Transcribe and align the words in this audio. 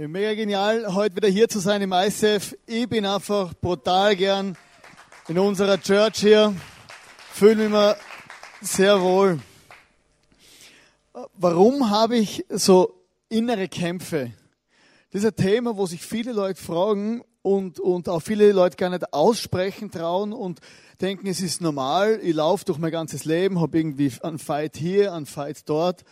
Mega 0.00 0.32
genial, 0.34 0.94
heute 0.94 1.16
wieder 1.16 1.26
hier 1.26 1.48
zu 1.48 1.58
sein 1.58 1.82
im 1.82 1.92
ICF. 1.92 2.56
Ich 2.66 2.88
bin 2.88 3.04
einfach 3.04 3.52
brutal 3.54 4.14
gern 4.14 4.56
in 5.26 5.36
unserer 5.40 5.80
Church 5.80 6.20
hier. 6.20 6.54
Fühle 7.32 7.56
mich 7.56 7.66
immer 7.66 7.96
sehr 8.60 9.00
wohl. 9.00 9.40
Warum 11.34 11.90
habe 11.90 12.16
ich 12.16 12.46
so 12.48 12.94
innere 13.28 13.66
Kämpfe? 13.66 14.30
Das 15.10 15.24
ist 15.24 15.30
ein 15.30 15.44
Thema, 15.44 15.76
wo 15.76 15.84
sich 15.86 16.00
viele 16.00 16.30
Leute 16.30 16.62
fragen 16.62 17.24
und, 17.42 17.80
und 17.80 18.08
auch 18.08 18.20
viele 18.20 18.52
Leute 18.52 18.76
gar 18.76 18.90
nicht 18.90 19.12
aussprechen 19.12 19.90
trauen 19.90 20.32
und 20.32 20.60
denken, 21.00 21.26
es 21.26 21.40
ist 21.40 21.60
normal, 21.60 22.20
ich 22.22 22.36
laufe 22.36 22.64
durch 22.64 22.78
mein 22.78 22.92
ganzes 22.92 23.24
Leben, 23.24 23.60
habe 23.60 23.76
irgendwie 23.76 24.12
einen 24.22 24.38
Fight 24.38 24.76
hier, 24.76 25.12
einen 25.12 25.26
Fight 25.26 25.68
dort 25.68 26.04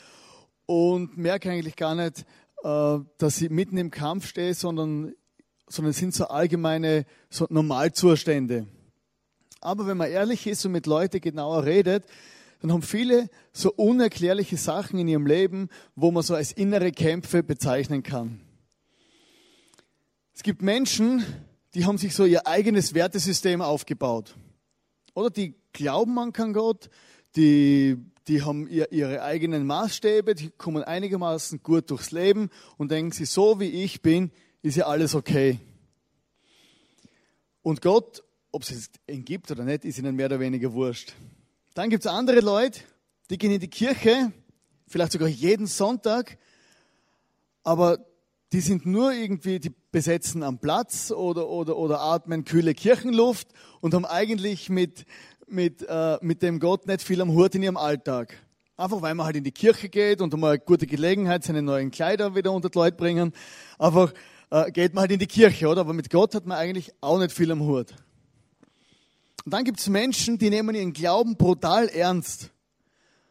und 0.67 1.17
merke 1.17 1.53
eigentlich 1.53 1.77
gar 1.77 1.95
nicht, 1.95 2.23
äh, 2.23 2.25
dass 2.67 3.41
ich 3.41 3.51
mitten 3.51 3.79
im 3.79 3.93
Kampf 3.93 4.27
stehe, 4.27 4.53
sondern, 4.53 5.15
sondern 5.69 5.91
es 5.91 5.99
sind 5.99 6.15
so 6.15 6.27
allgemeine 6.27 7.07
so 7.31 7.47
Normalzustände. 7.49 8.67
Aber 9.61 9.87
wenn 9.87 9.97
man 9.97 10.11
ehrlich 10.11 10.47
ist 10.49 10.65
und 10.65 10.73
mit 10.73 10.87
Leuten 10.87 11.21
genauer 11.21 11.65
redet, 11.65 12.07
dann 12.61 12.73
haben 12.73 12.83
viele 12.83 13.29
so 13.53 13.73
unerklärliche 13.73 14.57
Sachen 14.57 14.99
in 14.99 15.07
ihrem 15.07 15.27
Leben, 15.27 15.69
wo 15.95 16.11
man 16.11 16.25
so 16.25 16.35
als 16.35 16.51
innere 16.51 16.91
Kämpfe 16.91 17.45
bezeichnen 17.45 18.03
kann. 18.03 18.41
Es 20.35 20.43
gibt 20.43 20.61
Menschen, 20.61 21.25
die 21.75 21.85
haben 21.85 21.99
sich 21.99 22.15
so 22.15 22.25
ihr 22.25 22.49
eigenes 22.49 22.95
Wertesystem 22.95 23.61
aufgebaut. 23.61 24.35
Oder 25.15 25.31
die 25.31 25.55
glauben 25.73 26.19
an 26.19 26.33
Gott, 26.33 26.91
die 27.37 27.97
die 28.29 28.43
haben 28.43 28.69
ihre 28.69 29.23
eigenen 29.23 29.67
Maßstäbe, 29.67 30.35
die 30.35 30.51
kommen 30.51 30.83
einigermaßen 30.83 31.63
gut 31.63 31.91
durchs 31.91 32.11
Leben 32.11 32.51
und 32.77 32.91
denken 32.91 33.13
sie, 33.13 33.25
so 33.25 33.61
wie 33.61 33.69
ich 33.85 34.03
bin, 34.03 34.33
ist 34.63 34.77
ja 34.77 34.87
alles 34.87 35.15
okay. 35.15 35.61
Und 37.63 37.83
Gott, 37.83 38.25
ob 38.51 38.63
es 38.63 38.91
ihn 39.09 39.25
gibt 39.25 39.51
oder 39.51 39.65
nicht, 39.65 39.85
ist 39.85 39.99
ihnen 39.99 40.17
mehr 40.17 40.27
oder 40.27 40.41
weniger 40.41 40.73
wurscht. 40.73 41.15
Dann 41.75 41.91
gibt 41.91 42.05
es 42.05 42.11
andere 42.11 42.41
Leute, 42.41 42.81
die 43.31 43.39
gehen 43.39 43.53
in 43.53 43.61
die 43.61 43.69
Kirche, 43.69 44.33
vielleicht 44.89 45.13
sogar 45.13 45.29
jeden 45.29 45.67
Sonntag, 45.67 46.39
aber 47.63 47.99
die 48.53 48.61
sind 48.61 48.87
nur 48.87 49.13
irgendwie, 49.13 49.61
die 49.61 49.73
besetzen 49.93 50.43
am 50.43 50.59
Platz 50.59 51.11
oder, 51.11 51.49
oder, 51.49 51.77
oder 51.77 52.01
atmen 52.01 52.45
kühle 52.45 52.75
Kirchenluft 52.75 53.49
und 53.81 53.95
haben 53.95 54.05
eigentlich 54.05 54.69
mit, 54.69 55.05
mit, 55.47 55.83
äh, 55.89 56.19
mit 56.21 56.43
dem 56.43 56.61
Gott 56.61 56.87
nicht 56.87 57.03
viel 57.03 57.21
am 57.21 57.33
Hut 57.33 57.55
in 57.55 57.63
ihrem 57.63 57.77
Alltag. 57.77 58.37
Einfach 58.77 59.01
weil 59.01 59.15
man 59.15 59.27
halt 59.27 59.37
in 59.37 59.45
die 59.45 59.53
Kirche 59.53 59.89
geht 59.89 60.21
und 60.21 60.37
mal 60.37 60.51
eine 60.51 60.59
gute 60.59 60.87
Gelegenheit, 60.87 61.45
seine 61.45 61.63
neuen 61.63 61.91
Kleider 61.91 62.35
wieder 62.35 62.53
unter 62.53 62.69
die 62.69 62.79
Leute 62.79 62.97
bringen. 62.97 63.33
Einfach 63.79 64.13
äh, 64.51 64.71
geht 64.71 64.95
man 64.95 65.03
halt 65.03 65.13
in 65.13 65.19
die 65.19 65.27
Kirche, 65.27 65.69
oder? 65.69 65.81
Aber 65.81 65.95
mit 65.95 66.11
Gott 66.11 66.35
hat 66.35 66.47
man 66.47 66.59
eigentlich 66.59 66.93
auch 67.01 67.19
nicht 67.19 67.33
viel 67.33 67.51
am 67.51 67.61
Hut. 67.61 67.95
Und 69.45 69.55
dann 69.55 69.65
gibt 69.65 69.81
es 69.81 69.89
Menschen, 69.89 70.39
die 70.39 70.51
nehmen 70.51 70.75
ihren 70.75 70.93
Glauben 70.93 71.37
brutal 71.37 71.89
ernst. 71.89 72.51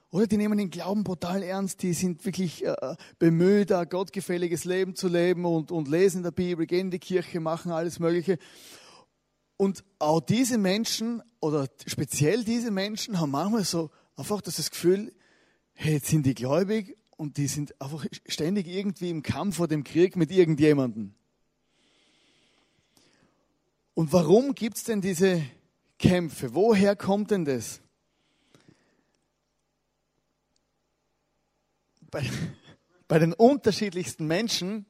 Oder 0.10 0.28
die 0.28 0.38
nehmen 0.38 0.58
den 0.58 0.70
Glauben 0.70 1.04
brutal 1.04 1.44
ernst, 1.44 1.84
die 1.84 1.92
sind 1.94 2.26
wirklich 2.26 2.66
äh, 2.66 2.96
bemüht, 3.20 3.72
ein 3.74 3.90
gottgefälliges 3.90 4.64
Leben 4.64 4.96
zu 4.96 5.10
leben 5.10 5.44
und, 5.44 5.74
und 5.74 5.90
lesen 5.90 6.20
in 6.20 6.24
der 6.24 6.32
Bibel, 6.32 6.66
gehen 6.66 6.88
in 6.88 6.92
die 6.92 7.00
Kirche, 7.00 7.42
machen 7.42 7.74
alles 7.74 8.00
Mögliche. 8.00 8.38
Und 9.58 9.84
auch 10.00 10.22
diese 10.22 10.58
Menschen 10.58 11.22
oder 11.46 11.68
speziell 11.86 12.44
diese 12.44 12.72
Menschen 12.72 13.20
haben 13.20 13.30
manchmal 13.30 13.64
so 13.64 13.92
einfach 14.16 14.42
das 14.42 14.72
Gefühl, 14.72 15.14
hey, 15.74 15.94
jetzt 15.94 16.08
sind 16.08 16.26
die 16.26 16.34
gläubig 16.34 16.98
und 17.18 17.38
die 17.38 17.48
sind 17.48 17.80
einfach 17.80 18.04
ständig 18.28 18.68
irgendwie 18.68 19.12
im 19.12 19.22
Kampf 19.22 19.58
vor 19.58 19.68
dem 19.68 19.84
Krieg 19.84 20.16
mit 20.16 20.32
irgendjemandem. 20.32 21.14
Und 23.94 24.12
warum 24.12 24.56
gibt 24.56 24.78
es 24.78 24.86
denn 24.86 25.02
diese 25.02 25.44
Kämpfe? 26.00 26.56
Woher 26.56 26.96
kommt 26.96 27.30
denn 27.30 27.46
das? 27.46 27.80
Bei, 32.10 32.28
bei 33.08 33.20
den 33.20 33.34
unterschiedlichsten 33.34 34.26
Menschen 34.26 34.88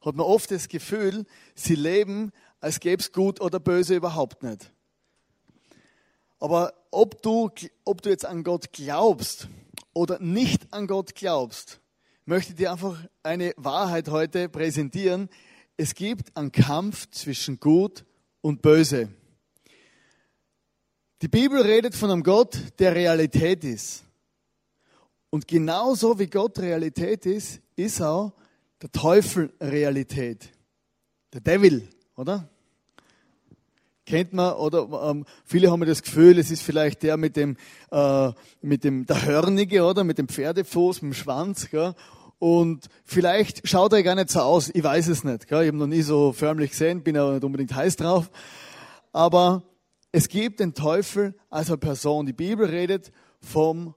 hat 0.00 0.16
man 0.16 0.24
oft 0.24 0.50
das 0.50 0.68
Gefühl, 0.68 1.26
sie 1.54 1.74
leben 1.74 2.32
als 2.60 2.80
gäbe 2.80 3.00
es 3.00 3.12
gut 3.12 3.40
oder 3.42 3.60
böse 3.60 3.94
überhaupt 3.94 4.42
nicht. 4.42 4.72
Aber 6.38 6.72
ob 6.90 7.22
du, 7.22 7.50
ob 7.84 8.02
du 8.02 8.10
jetzt 8.10 8.24
an 8.24 8.44
Gott 8.44 8.72
glaubst 8.72 9.48
oder 9.92 10.18
nicht 10.20 10.72
an 10.72 10.86
Gott 10.86 11.14
glaubst, 11.14 11.80
möchte 12.24 12.52
ich 12.52 12.58
dir 12.58 12.72
einfach 12.72 12.98
eine 13.22 13.52
Wahrheit 13.56 14.08
heute 14.08 14.48
präsentieren. 14.48 15.28
Es 15.76 15.94
gibt 15.94 16.36
einen 16.36 16.52
Kampf 16.52 17.10
zwischen 17.10 17.58
Gut 17.58 18.04
und 18.40 18.62
Böse. 18.62 19.08
Die 21.22 21.28
Bibel 21.28 21.60
redet 21.60 21.96
von 21.96 22.10
einem 22.10 22.22
Gott, 22.22 22.56
der 22.78 22.94
Realität 22.94 23.64
ist. 23.64 24.04
Und 25.30 25.48
genauso 25.48 26.18
wie 26.18 26.28
Gott 26.28 26.58
Realität 26.58 27.26
ist, 27.26 27.60
ist 27.74 28.00
auch 28.00 28.32
der 28.80 28.92
Teufel 28.92 29.52
Realität. 29.60 30.48
Der 31.32 31.40
Devil 31.40 31.88
oder? 32.14 32.48
Kennt 34.08 34.32
man, 34.32 34.54
oder 34.54 35.10
ähm, 35.10 35.26
viele 35.44 35.70
haben 35.70 35.84
das 35.84 36.02
Gefühl, 36.02 36.38
es 36.38 36.50
ist 36.50 36.62
vielleicht 36.62 37.02
der 37.02 37.18
mit 37.18 37.36
dem, 37.36 37.58
äh, 37.90 38.32
mit 38.62 38.82
dem, 38.82 39.04
der 39.04 39.26
Hörnige, 39.26 39.84
oder? 39.84 40.02
Mit 40.02 40.16
dem 40.16 40.28
Pferdefuß, 40.28 41.02
mit 41.02 41.12
dem 41.12 41.14
Schwanz, 41.14 41.68
gell? 41.68 41.94
Und 42.38 42.88
vielleicht 43.04 43.68
schaut 43.68 43.92
er 43.92 44.02
gar 44.02 44.14
nicht 44.14 44.30
so 44.30 44.40
aus, 44.40 44.70
ich 44.72 44.82
weiß 44.82 45.08
es 45.08 45.24
nicht. 45.24 45.46
Gell? 45.46 45.60
Ich 45.60 45.68
habe 45.68 45.76
noch 45.76 45.86
nie 45.86 46.00
so 46.00 46.32
förmlich 46.32 46.70
gesehen, 46.70 47.02
bin 47.02 47.18
auch 47.18 47.32
nicht 47.32 47.44
unbedingt 47.44 47.74
heiß 47.74 47.96
drauf. 47.96 48.30
Aber 49.12 49.62
es 50.10 50.30
gibt 50.30 50.60
den 50.60 50.72
Teufel 50.72 51.34
als 51.50 51.68
eine 51.68 51.76
Person. 51.76 52.24
Die 52.24 52.32
Bibel 52.32 52.64
redet 52.64 53.12
vom 53.42 53.94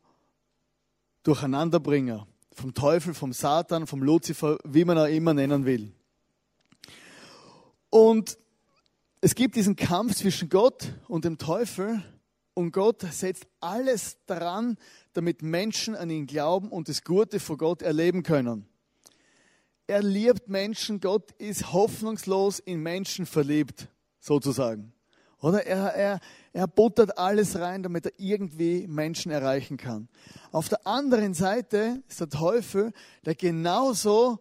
Durcheinanderbringer, 1.23 2.27
vom 2.51 2.73
Teufel, 2.73 3.13
vom 3.13 3.31
Satan, 3.31 3.87
vom 3.87 4.03
Luzifer, 4.03 4.57
wie 4.65 4.83
man 4.83 4.97
auch 4.97 5.05
immer 5.05 5.33
nennen 5.33 5.63
will. 5.63 5.93
Und 7.89 8.37
es 9.23 9.35
gibt 9.35 9.55
diesen 9.55 9.75
Kampf 9.75 10.15
zwischen 10.15 10.49
Gott 10.49 10.93
und 11.07 11.25
dem 11.25 11.37
Teufel 11.37 12.03
und 12.55 12.71
Gott 12.71 13.01
setzt 13.01 13.45
alles 13.59 14.17
daran, 14.25 14.77
damit 15.13 15.43
Menschen 15.43 15.95
an 15.95 16.09
ihn 16.09 16.25
glauben 16.25 16.69
und 16.69 16.89
das 16.89 17.03
Gute 17.03 17.39
vor 17.39 17.57
Gott 17.57 17.83
erleben 17.83 18.23
können. 18.23 18.65
Er 19.85 20.01
liebt 20.01 20.49
Menschen, 20.49 20.99
Gott 20.99 21.31
ist 21.33 21.71
hoffnungslos 21.71 22.57
in 22.59 22.81
Menschen 22.81 23.27
verliebt, 23.27 23.89
sozusagen. 24.19 24.91
Oder 25.39 25.65
er, 25.67 25.93
er, 25.93 26.19
er 26.53 26.67
buttert 26.67 27.17
alles 27.17 27.59
rein, 27.59 27.83
damit 27.83 28.07
er 28.07 28.13
irgendwie 28.17 28.87
Menschen 28.87 29.31
erreichen 29.31 29.77
kann. 29.77 30.07
Auf 30.51 30.67
der 30.67 30.85
anderen 30.87 31.35
Seite 31.35 32.01
ist 32.07 32.21
der 32.21 32.29
Teufel, 32.29 32.91
der 33.25 33.35
genauso 33.35 34.39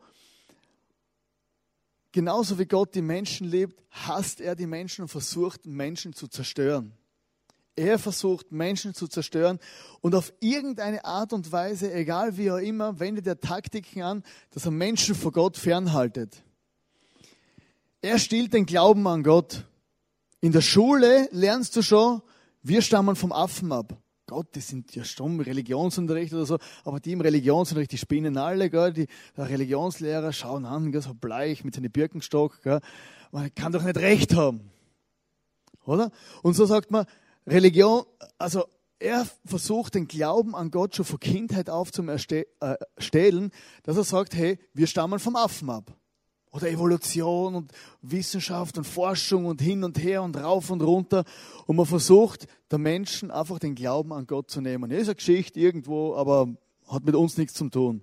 Genauso 2.13 2.59
wie 2.59 2.67
Gott 2.67 2.95
die 2.95 3.03
Menschen 3.03 3.49
liebt, 3.49 3.83
hasst 3.91 4.41
er 4.41 4.57
die 4.57 4.67
Menschen 4.67 5.03
und 5.03 5.09
versucht, 5.09 5.67
Menschen 5.67 6.13
zu 6.13 6.27
zerstören. 6.27 6.93
Er 7.77 7.99
versucht, 7.99 8.51
Menschen 8.51 8.95
zu 8.95 9.07
zerstören 9.07 9.61
und 10.01 10.15
auf 10.15 10.33
irgendeine 10.41 11.05
Art 11.05 11.33
und 11.33 11.51
Weise, 11.53 11.93
egal 11.93 12.37
wie 12.37 12.51
auch 12.51 12.59
immer, 12.59 12.99
wendet 12.99 13.27
er 13.27 13.41
Taktiken 13.41 14.03
an, 14.03 14.25
dass 14.51 14.65
er 14.65 14.73
Menschen 14.73 15.15
vor 15.15 15.33
Gott 15.33 15.57
fernhaltet. 15.57 16.43
Er 18.03 18.19
stiehlt 18.19 18.55
den 18.55 18.67
Glauben 18.67 19.07
an 19.07 19.23
Gott. 19.23 19.67
In 20.41 20.53
der 20.53 20.63
Schule 20.63 21.29
lernst 21.33 21.77
du 21.77 21.83
schon, 21.83 22.23
wir 22.63 22.83
stammen 22.83 23.15
vom 23.15 23.33
Affen 23.33 23.73
ab. 23.73 24.00
Gott, 24.31 24.55
die 24.55 24.61
sind 24.61 24.95
ja 24.95 25.03
stumm, 25.03 25.41
Religionsunterricht 25.41 26.33
oder 26.33 26.47
so, 26.47 26.59
aber 26.85 27.01
die 27.01 27.11
im 27.11 27.21
Religionsunterricht, 27.21 27.91
die 27.91 27.99
spinnen 27.99 28.37
alle, 28.37 28.71
gell? 28.71 28.93
Die, 28.93 29.09
Religionslehrer 29.37 30.33
schauen 30.33 30.65
an, 30.65 30.93
gell? 30.93 31.03
so 31.03 31.15
bleich 31.15 31.65
mit 31.65 31.75
seinem 31.75 31.91
Birkenstock, 31.91 32.63
gell? 32.63 32.81
man 33.33 33.53
kann 33.53 33.73
doch 33.73 33.83
nicht 33.83 33.97
recht 33.97 34.37
haben. 34.37 34.71
Oder? 35.85 36.13
Und 36.45 36.55
so 36.55 36.65
sagt 36.65 36.93
man, 36.93 37.07
Religion, 37.45 38.05
also 38.39 38.67
er 39.01 39.27
versucht 39.45 39.97
den 39.97 40.07
Glauben 40.07 40.55
an 40.55 40.71
Gott 40.71 40.95
schon 40.95 41.05
von 41.05 41.19
Kindheit 41.19 41.69
auf 41.69 41.91
zu 41.91 42.05
erstellen, 42.05 43.51
dass 43.83 43.97
er 43.97 44.05
sagt, 44.05 44.37
hey, 44.37 44.61
wir 44.75 44.87
stammen 44.87 45.19
vom 45.19 45.35
Affen 45.35 45.71
ab 45.71 46.00
oder 46.53 46.69
Evolution 46.69 47.55
und 47.55 47.73
Wissenschaft 48.03 48.77
und 48.77 48.85
Forschung 48.85 49.47
und 49.47 49.61
hin 49.61 49.85
und 49.85 50.03
her 50.03 50.23
und 50.23 50.37
rauf 50.37 50.71
und 50.71 50.83
runter. 50.83 51.25
Und 51.67 51.77
man 51.77 51.87
versucht, 51.87 52.47
der 52.71 52.79
Menschen 52.79 53.31
einfach 53.31 53.59
den 53.59 53.75
Glauben 53.75 54.13
an 54.13 54.27
Gott 54.27 54.51
zu 54.51 54.61
nehmen. 54.61 54.91
Er 54.91 54.99
ist 54.99 55.09
eine 55.09 55.15
Geschichte 55.17 55.61
irgendwo, 55.61 56.15
aber 56.15 56.49
hat 56.89 57.05
mit 57.05 57.15
uns 57.15 57.37
nichts 57.37 57.55
zu 57.55 57.69
tun. 57.69 58.03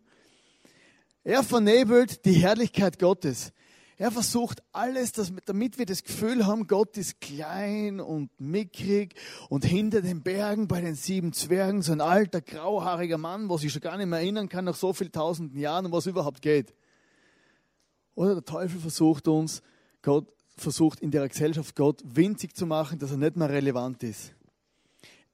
Er 1.23 1.43
vernebelt 1.43 2.23
die 2.23 2.33
Herrlichkeit 2.33 2.99
Gottes. 2.99 3.51
Er 3.99 4.11
versucht 4.11 4.61
alles, 4.71 5.11
damit 5.11 5.79
wir 5.79 5.87
das 5.87 6.03
Gefühl 6.03 6.45
haben, 6.45 6.67
Gott 6.67 6.97
ist 6.97 7.19
klein 7.19 7.99
und 7.99 8.29
mickrig 8.39 9.15
und 9.49 9.65
hinter 9.65 10.01
den 10.01 10.21
Bergen 10.21 10.67
bei 10.67 10.81
den 10.81 10.93
sieben 10.93 11.33
Zwergen 11.33 11.81
so 11.81 11.93
ein 11.93 12.01
alter, 12.01 12.39
grauhaariger 12.39 13.17
Mann, 13.17 13.49
was 13.49 13.63
ich 13.63 13.73
schon 13.73 13.81
gar 13.81 13.97
nicht 13.97 14.05
mehr 14.05 14.19
erinnern 14.19 14.49
kann 14.49 14.65
nach 14.65 14.75
so 14.75 14.93
vielen 14.93 15.11
tausenden 15.11 15.59
Jahren, 15.59 15.87
um 15.87 15.91
was 15.91 16.05
überhaupt 16.05 16.43
geht. 16.43 16.75
Oder 18.17 18.33
der 18.33 18.45
Teufel 18.45 18.79
versucht 18.79 19.27
uns, 19.27 19.61
Gott 20.01 20.25
versucht 20.55 21.01
in 21.01 21.11
der 21.11 21.29
Gesellschaft 21.29 21.75
Gott 21.75 22.01
winzig 22.03 22.55
zu 22.55 22.65
machen, 22.65 22.97
dass 22.97 23.11
er 23.11 23.17
nicht 23.17 23.37
mehr 23.37 23.47
relevant 23.47 24.01
ist. 24.01 24.33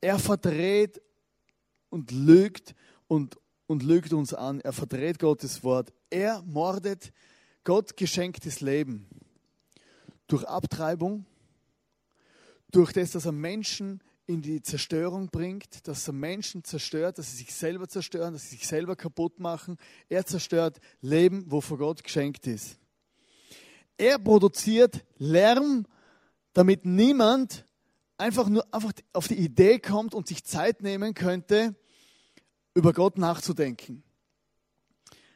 Er 0.02 0.20
verdreht 0.20 1.02
und 1.90 2.12
lügt 2.12 2.76
und, 3.08 3.38
und 3.68 3.84
lügt 3.84 4.12
uns 4.12 4.34
an. 4.34 4.60
Er 4.60 4.74
verdreht 4.74 5.18
Gottes 5.18 5.64
Wort. 5.64 5.94
Er 6.10 6.42
mordet 6.42 7.14
Gott 7.64 7.96
geschenktes 7.96 8.60
Leben 8.60 9.08
durch 10.28 10.44
Abtreibung, 10.44 11.26
durch 12.70 12.92
das, 12.92 13.12
dass 13.12 13.24
er 13.24 13.32
Menschen 13.32 14.02
in 14.26 14.42
die 14.42 14.62
Zerstörung 14.62 15.28
bringt, 15.28 15.88
dass 15.88 16.08
er 16.08 16.14
Menschen 16.14 16.64
zerstört, 16.64 17.18
dass 17.18 17.32
sie 17.32 17.38
sich 17.38 17.54
selber 17.54 17.88
zerstören, 17.88 18.34
dass 18.34 18.44
sie 18.44 18.56
sich 18.56 18.68
selber 18.68 18.96
kaputt 18.96 19.40
machen. 19.40 19.78
Er 20.08 20.26
zerstört 20.26 20.80
Leben, 21.02 21.46
wo 21.48 21.62
Gott 21.62 22.04
geschenkt 22.04 22.48
ist. 22.48 22.78
Er 23.98 24.18
produziert 24.20 25.06
Lärm, 25.18 25.86
damit 26.54 26.86
niemand 26.86 27.66
einfach 28.18 28.48
nur 28.48 28.66
einfach 28.74 28.94
auf 29.12 29.28
die 29.28 29.38
Idee 29.38 29.80
kommt 29.80 30.14
und 30.14 30.28
sich 30.28 30.44
Zeit 30.44 30.82
nehmen 30.82 31.14
könnte, 31.14 31.76
über 32.74 32.94
Gott 32.94 33.18
nachzudenken. 33.18 34.04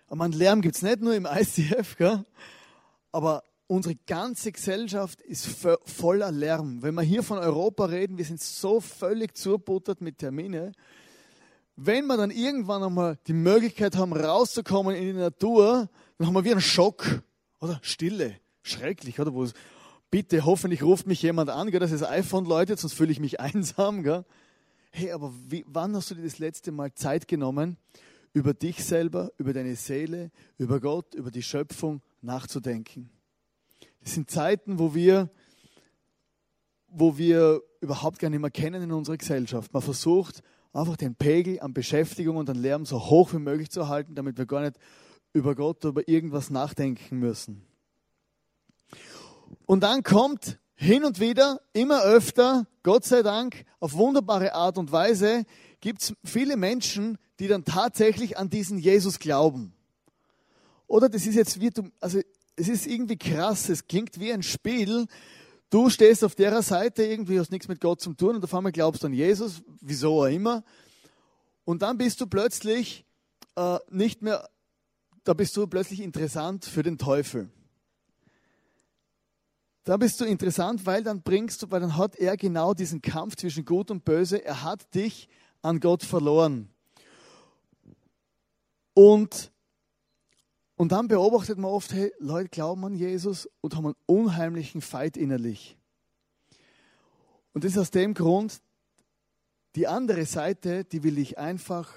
Aber 0.08 0.24
Lärm 0.32 0.62
gibt 0.62 0.76
es 0.76 0.82
nicht 0.82 1.02
nur 1.02 1.14
im 1.14 1.26
ICF, 1.26 1.98
gell? 1.98 2.26
aber 3.12 3.44
unsere 3.68 3.96
ganze 4.08 4.52
Gesellschaft 4.52 5.22
ist 5.22 5.48
voller 5.86 6.32
Lärm. 6.32 6.82
Wenn 6.82 6.96
wir 6.96 7.02
hier 7.02 7.22
von 7.22 7.38
Europa 7.38 7.86
reden, 7.86 8.18
wir 8.18 8.26
sind 8.26 8.42
so 8.42 8.80
völlig 8.80 9.38
zubuttert 9.38 10.02
mit 10.02 10.18
Termine. 10.18 10.72
Wenn 11.76 12.08
wir 12.08 12.18
dann 12.18 12.32
irgendwann 12.32 12.84
einmal 12.84 13.18
die 13.28 13.34
Möglichkeit 13.34 13.96
haben, 13.96 14.14
rauszukommen 14.14 14.96
in 14.96 15.04
die 15.04 15.14
Natur, 15.14 15.90
dann 16.18 16.28
haben 16.28 16.34
wir 16.34 16.44
wie 16.44 16.52
einen 16.52 16.62
Schock. 16.62 17.22
Oder 17.60 17.80
Stille. 17.84 18.36
Schrecklich, 18.64 19.20
oder? 19.20 19.32
Bitte, 20.10 20.46
hoffentlich 20.46 20.84
ruft 20.84 21.06
mich 21.06 21.22
jemand 21.22 21.50
an, 21.50 21.70
dass 21.72 21.92
das 21.92 22.04
iPhone 22.04 22.46
läutet, 22.46 22.80
sonst 22.80 22.94
fühle 22.94 23.12
ich 23.12 23.20
mich 23.20 23.40
einsam. 23.42 24.04
Gell? 24.04 24.26
Hey, 24.92 25.12
aber 25.12 25.34
wie, 25.48 25.66
wann 25.68 25.96
hast 25.96 26.10
du 26.10 26.16
dir 26.16 26.24
das 26.24 26.40
letzte 26.40 26.72
Mal 26.72 26.94
Zeit 26.94 27.28
genommen, 27.28 27.78
über 28.34 28.54
dich 28.54 28.84
selber, 28.84 29.32
über 29.38 29.54
deine 29.54 29.76
Seele, 29.76 30.32
über 30.58 30.80
Gott, 30.80 31.14
über 31.14 31.30
die 31.30 31.44
Schöpfung 31.44 32.02
nachzudenken? 32.22 33.10
Das 34.08 34.14
sind 34.14 34.32
Zeiten, 34.32 34.80
wo 34.80 34.96
wir, 34.96 35.30
wo 36.88 37.18
wir 37.18 37.62
überhaupt 37.82 38.20
gar 38.20 38.30
nicht 38.30 38.40
mehr 38.40 38.50
kennen 38.50 38.82
in 38.82 38.94
unserer 38.94 39.18
Gesellschaft. 39.18 39.74
Man 39.74 39.82
versucht 39.82 40.44
einfach 40.72 40.96
den 40.96 41.16
Pegel 41.16 41.60
an 41.60 41.74
Beschäftigung 41.74 42.38
und 42.38 42.50
an 42.50 42.56
Lärm 42.56 42.86
so 42.86 43.10
hoch 43.10 43.34
wie 43.34 43.40
möglich 43.40 43.70
zu 43.70 43.90
halten, 43.90 44.16
damit 44.16 44.38
wir 44.38 44.46
gar 44.46 44.62
nicht 44.62 44.78
über 45.34 45.56
Gott 45.56 45.84
oder 45.84 45.90
über 45.90 46.08
irgendwas 46.08 46.50
nachdenken 46.50 47.20
müssen. 47.20 47.64
Und 49.66 49.84
dann 49.84 50.04
kommt 50.04 50.58
hin 50.76 51.04
und 51.04 51.20
wieder, 51.20 51.60
immer 51.74 52.02
öfter, 52.04 52.66
Gott 52.84 53.04
sei 53.04 53.24
Dank, 53.24 53.66
auf 53.82 53.92
wunderbare 53.92 54.54
Art 54.54 54.78
und 54.78 54.94
Weise, 54.94 55.44
gibt 55.82 56.02
es 56.02 56.14
viele 56.24 56.56
Menschen, 56.56 57.18
die 57.40 57.50
dann 57.50 57.66
tatsächlich 57.66 58.38
an 58.38 58.50
diesen 58.50 58.78
Jesus 58.78 59.20
glauben. 59.20 59.74
Oder 60.88 61.10
das 61.10 61.28
ist 61.28 61.36
jetzt 61.36 61.62
du, 61.62 61.92
also 62.00 62.22
es 62.58 62.68
ist 62.68 62.88
irgendwie 62.88 63.18
krass, 63.18 63.70
es 63.70 63.88
klingt 63.88 64.20
wie 64.20 64.34
ein 64.34 64.44
Spiel. 64.44 65.06
Du 65.70 65.90
stehst 65.90 66.24
auf 66.24 66.36
der 66.36 66.62
Seite, 66.64 67.04
irgendwie 67.04 67.40
hast 67.40 67.52
nichts 67.52 67.68
mit 67.68 67.80
Gott 67.80 68.02
zu 68.02 68.14
tun 68.14 68.36
und 68.36 68.44
auf 68.44 68.54
einmal 68.54 68.72
glaubst 68.72 69.04
du 69.04 69.08
an 69.08 69.14
Jesus, 69.14 69.62
wieso 69.80 70.22
auch 70.22 70.26
immer. 70.26 70.64
Und 71.66 71.84
dann 71.84 71.98
bist 71.98 72.20
du 72.20 72.28
plötzlich 72.28 73.06
äh, 73.56 73.78
nicht 73.92 74.22
mehr, 74.22 74.50
da 75.24 75.34
bist 75.34 75.56
du 75.56 75.68
plötzlich 75.68 76.00
interessant 76.00 76.66
für 76.66 76.84
den 76.84 76.98
Teufel. 76.98 77.50
Da 79.84 79.98
bist 79.98 80.20
du 80.20 80.26
interessant, 80.26 80.86
weil 80.86 81.04
dann 81.04 81.22
bringst 81.22 81.62
du, 81.62 81.72
weil 81.72 81.80
dann 81.80 81.96
hat 81.96 82.16
er 82.16 82.38
genau 82.38 82.74
diesen 82.74 83.02
Kampf 83.02 83.36
zwischen 83.36 83.66
Gut 83.66 83.92
und 83.92 84.04
Böse, 84.04 84.44
er 84.44 84.64
hat 84.64 84.94
dich 84.96 85.30
an 85.62 85.80
Gott 85.80 86.04
verloren. 86.04 86.70
Und 88.94 89.52
und 90.78 90.92
dann 90.92 91.08
beobachtet 91.08 91.58
man 91.58 91.72
oft, 91.72 91.92
hey, 91.92 92.14
Leute 92.20 92.50
glauben 92.50 92.86
an 92.86 92.96
Jesus 92.96 93.50
und 93.62 93.76
haben 93.76 93.88
einen 93.88 93.96
unheimlichen 94.06 94.82
Fight 94.82 95.18
innerlich. 95.18 95.76
Und 97.54 97.64
das 97.64 97.72
ist 97.72 97.80
aus 97.80 97.92
dem 97.92 98.14
Grund, 98.14 98.62
die 99.76 99.88
andere 99.88 100.26
Seite, 100.26 100.86
die 100.86 101.04
will 101.04 101.18
ich 101.18 101.40
einfach 101.40 101.92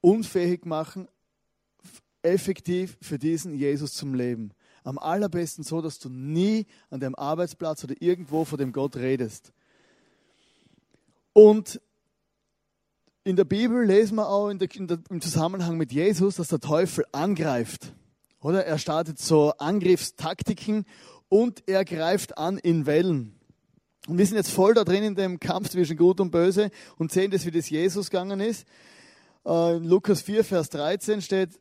unfähig 0.00 0.66
machen, 0.66 1.08
effektiv 2.22 2.98
für 3.00 3.18
diesen 3.18 3.54
Jesus 3.54 3.92
zum 3.92 4.14
Leben. 4.14 4.50
Am 4.82 4.98
allerbesten 4.98 5.62
so, 5.62 5.80
dass 5.80 6.00
du 6.00 6.08
nie 6.08 6.66
an 6.90 6.98
deinem 6.98 7.14
Arbeitsplatz 7.14 7.84
oder 7.84 7.94
irgendwo 8.00 8.44
vor 8.44 8.58
dem 8.58 8.72
Gott 8.72 8.96
redest. 8.96 9.52
Und 11.32 11.80
in 13.22 13.36
der 13.36 13.44
Bibel 13.44 13.84
lesen 13.84 14.16
wir 14.16 14.28
auch 14.28 14.48
in 14.48 14.58
der, 14.58 14.74
in 14.74 14.88
der, 14.88 14.98
im 15.08 15.20
Zusammenhang 15.20 15.76
mit 15.76 15.92
Jesus, 15.92 16.36
dass 16.36 16.48
der 16.48 16.60
Teufel 16.60 17.04
angreift. 17.12 17.92
Oder 18.40 18.64
er 18.66 18.78
startet 18.78 19.18
so 19.18 19.52
Angriffstaktiken 19.58 20.84
und 21.28 21.62
er 21.66 21.84
greift 21.84 22.38
an 22.38 22.58
in 22.58 22.86
Wellen. 22.86 23.34
Und 24.06 24.16
wir 24.18 24.26
sind 24.26 24.36
jetzt 24.36 24.50
voll 24.50 24.74
da 24.74 24.84
drin 24.84 25.02
in 25.02 25.14
dem 25.14 25.38
Kampf 25.38 25.68
zwischen 25.70 25.96
Gut 25.96 26.20
und 26.20 26.30
Böse 26.30 26.70
und 26.96 27.12
sehen 27.12 27.30
das, 27.30 27.44
wie 27.44 27.50
das 27.50 27.68
Jesus 27.68 28.10
gegangen 28.10 28.40
ist. 28.40 28.66
Äh, 29.44 29.76
in 29.76 29.84
Lukas 29.84 30.22
4, 30.22 30.44
Vers 30.44 30.70
13 30.70 31.20
steht, 31.20 31.60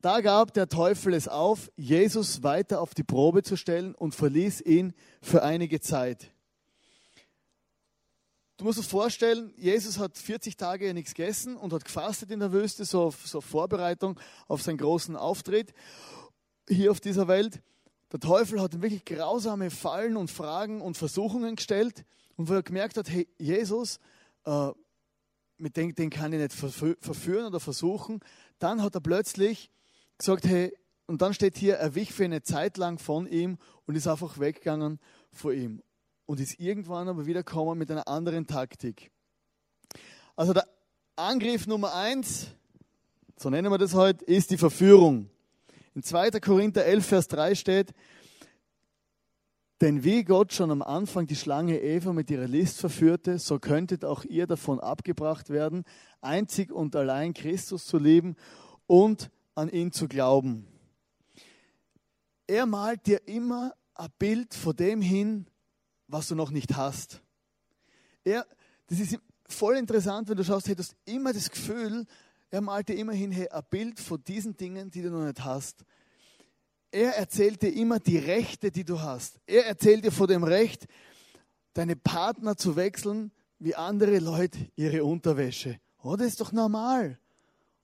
da 0.00 0.20
gab 0.20 0.54
der 0.54 0.68
Teufel 0.68 1.12
es 1.12 1.26
auf, 1.26 1.70
Jesus 1.76 2.42
weiter 2.44 2.80
auf 2.80 2.94
die 2.94 3.02
Probe 3.02 3.42
zu 3.42 3.56
stellen 3.56 3.94
und 3.94 4.14
verließ 4.14 4.60
ihn 4.60 4.94
für 5.20 5.42
einige 5.42 5.80
Zeit. 5.80 6.30
Du 8.58 8.64
musst 8.64 8.80
es 8.80 8.88
vorstellen, 8.88 9.54
Jesus 9.56 10.00
hat 10.00 10.18
40 10.18 10.56
Tage 10.56 10.92
nichts 10.92 11.14
gegessen 11.14 11.56
und 11.56 11.72
hat 11.72 11.84
gefastet 11.84 12.32
in 12.32 12.40
der 12.40 12.52
Wüste, 12.52 12.84
so 12.84 13.14
so 13.24 13.40
Vorbereitung 13.40 14.18
auf 14.48 14.62
seinen 14.62 14.78
großen 14.78 15.14
Auftritt 15.14 15.72
hier 16.68 16.90
auf 16.90 16.98
dieser 16.98 17.28
Welt. 17.28 17.62
Der 18.10 18.18
Teufel 18.18 18.60
hat 18.60 18.74
ihm 18.74 18.82
wirklich 18.82 19.04
grausame 19.04 19.70
Fallen 19.70 20.16
und 20.16 20.28
Fragen 20.28 20.80
und 20.80 20.96
Versuchungen 20.96 21.54
gestellt 21.54 22.04
und 22.34 22.48
wo 22.48 22.54
er 22.54 22.64
gemerkt 22.64 22.96
hat, 22.96 23.08
hey, 23.08 23.28
Jesus, 23.38 24.00
äh, 24.44 24.70
mit 25.56 25.76
dem, 25.76 25.94
den 25.94 26.10
kann 26.10 26.32
ich 26.32 26.40
nicht 26.40 26.52
verführen 26.52 27.46
oder 27.46 27.60
versuchen, 27.60 28.18
dann 28.58 28.82
hat 28.82 28.92
er 28.92 29.00
plötzlich 29.00 29.70
gesagt, 30.18 30.44
hey, 30.46 30.76
und 31.06 31.22
dann 31.22 31.32
steht 31.32 31.56
hier, 31.56 31.76
er 31.76 31.94
wich 31.94 32.12
für 32.12 32.24
eine 32.24 32.42
Zeit 32.42 32.76
lang 32.76 32.98
von 32.98 33.28
ihm 33.28 33.56
und 33.86 33.94
ist 33.94 34.08
einfach 34.08 34.40
weggegangen 34.40 34.98
vor 35.30 35.52
ihm 35.52 35.80
und 36.28 36.40
ist 36.40 36.60
irgendwann 36.60 37.08
aber 37.08 37.24
wieder 37.24 37.42
gekommen 37.42 37.78
mit 37.78 37.90
einer 37.90 38.06
anderen 38.06 38.46
Taktik. 38.46 39.10
Also 40.36 40.52
der 40.52 40.68
Angriff 41.16 41.66
Nummer 41.66 41.94
eins, 41.94 42.48
so 43.36 43.48
nennen 43.48 43.72
wir 43.72 43.78
das 43.78 43.94
heute, 43.94 44.26
ist 44.26 44.50
die 44.50 44.58
Verführung. 44.58 45.30
In 45.94 46.02
2. 46.02 46.32
Korinther 46.32 46.84
11, 46.84 47.06
Vers 47.06 47.28
3 47.28 47.54
steht, 47.54 47.94
denn 49.80 50.04
wie 50.04 50.22
Gott 50.22 50.52
schon 50.52 50.70
am 50.70 50.82
Anfang 50.82 51.26
die 51.26 51.34
Schlange 51.34 51.80
Eva 51.80 52.12
mit 52.12 52.30
ihrer 52.30 52.46
List 52.46 52.78
verführte, 52.78 53.38
so 53.38 53.58
könntet 53.58 54.04
auch 54.04 54.22
ihr 54.24 54.46
davon 54.46 54.80
abgebracht 54.80 55.48
werden, 55.48 55.84
einzig 56.20 56.70
und 56.70 56.94
allein 56.94 57.32
Christus 57.32 57.86
zu 57.86 57.96
lieben 57.96 58.36
und 58.86 59.30
an 59.54 59.70
ihn 59.70 59.92
zu 59.92 60.08
glauben. 60.08 60.66
Er 62.46 62.66
malt 62.66 63.06
dir 63.06 63.26
immer 63.26 63.72
ein 63.94 64.10
Bild 64.18 64.52
vor 64.52 64.74
dem 64.74 65.00
hin, 65.00 65.46
was 66.08 66.28
du 66.28 66.34
noch 66.34 66.50
nicht 66.50 66.76
hast. 66.76 67.20
Er, 68.24 68.46
das 68.88 68.98
ist 68.98 69.18
voll 69.46 69.76
interessant, 69.76 70.28
wenn 70.28 70.36
du 70.36 70.44
schaust, 70.44 70.66
hey, 70.66 70.74
du 70.74 70.82
hast 70.82 70.96
immer 71.04 71.32
das 71.32 71.50
Gefühl, 71.50 72.06
er 72.50 72.60
malt 72.60 72.88
dir 72.88 72.96
immerhin 72.96 73.30
hey, 73.30 73.48
ein 73.48 73.62
Bild 73.70 74.00
von 74.00 74.22
diesen 74.24 74.56
Dingen, 74.56 74.90
die 74.90 75.02
du 75.02 75.10
noch 75.10 75.24
nicht 75.24 75.44
hast. 75.44 75.84
Er 76.90 77.16
erzählt 77.16 77.62
dir 77.62 77.72
immer 77.72 78.00
die 78.00 78.16
Rechte, 78.16 78.70
die 78.70 78.84
du 78.84 79.00
hast. 79.00 79.38
Er 79.46 79.66
erzählt 79.66 80.04
dir 80.04 80.12
von 80.12 80.26
dem 80.26 80.42
Recht, 80.42 80.86
deine 81.74 81.96
Partner 81.96 82.56
zu 82.56 82.76
wechseln, 82.76 83.30
wie 83.58 83.74
andere 83.74 84.18
Leute 84.18 84.58
ihre 84.76 85.04
Unterwäsche. 85.04 85.78
Oh, 86.02 86.14
ist 86.14 86.40
doch 86.40 86.52
normal. 86.52 87.18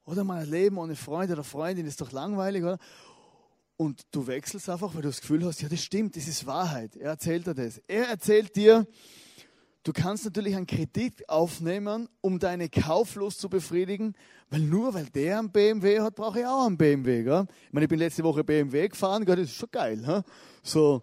Oder 0.07 0.25
mein 0.25 0.49
Leben 0.49 0.79
ohne 0.79 0.97
Freund 0.97 1.31
oder 1.31 1.45
Freundin 1.45 1.87
ist 1.87 2.01
doch 2.01 2.13
langweilig, 2.13 2.63
oder? 2.63 2.79
Und 3.77 4.03
du 4.13 4.27
wechselst 4.27 4.69
einfach, 4.69 4.95
weil 4.95 5.03
du 5.03 5.09
das 5.09 5.21
Gefühl 5.21 5.45
hast, 5.45 5.61
ja, 5.61 5.69
das 5.69 5.83
stimmt, 5.83 6.17
das 6.17 6.29
ist 6.29 6.47
Wahrheit. 6.47 6.95
Er 6.97 7.11
erzählt 7.11 7.47
dir 7.47 7.55
das. 7.55 7.79
Er 7.89 8.09
erzählt 8.09 8.55
dir, 8.55 8.87
du 9.83 9.93
kannst 9.93 10.25
natürlich 10.25 10.55
einen 10.55 10.67
Kredit 10.67 11.29
aufnehmen, 11.29 12.09
um 12.21 12.39
deine 12.39 12.69
Kauflust 12.69 13.41
zu 13.41 13.49
befriedigen, 13.49 14.15
weil 14.49 14.61
nur 14.61 14.95
weil 14.95 15.07
der 15.07 15.41
einen 15.41 15.51
BMW 15.51 16.01
hat, 16.01 16.15
brauche 16.15 16.41
ich 16.41 16.47
auch 16.47 16.67
einen 16.67 16.77
BMW. 16.77 17.25
Gell? 17.25 17.47
Ich 17.67 17.73
meine, 17.73 17.85
ich 17.85 17.91
bin 17.91 17.99
letzte 17.99 18.23
Woche 18.23 18.45
BMW 18.45 18.89
gefahren, 18.89 19.25
gell? 19.25 19.37
das 19.37 19.47
ist 19.47 19.57
schon 19.57 19.71
geil. 19.73 20.05
He? 20.07 20.23
So, 20.63 21.03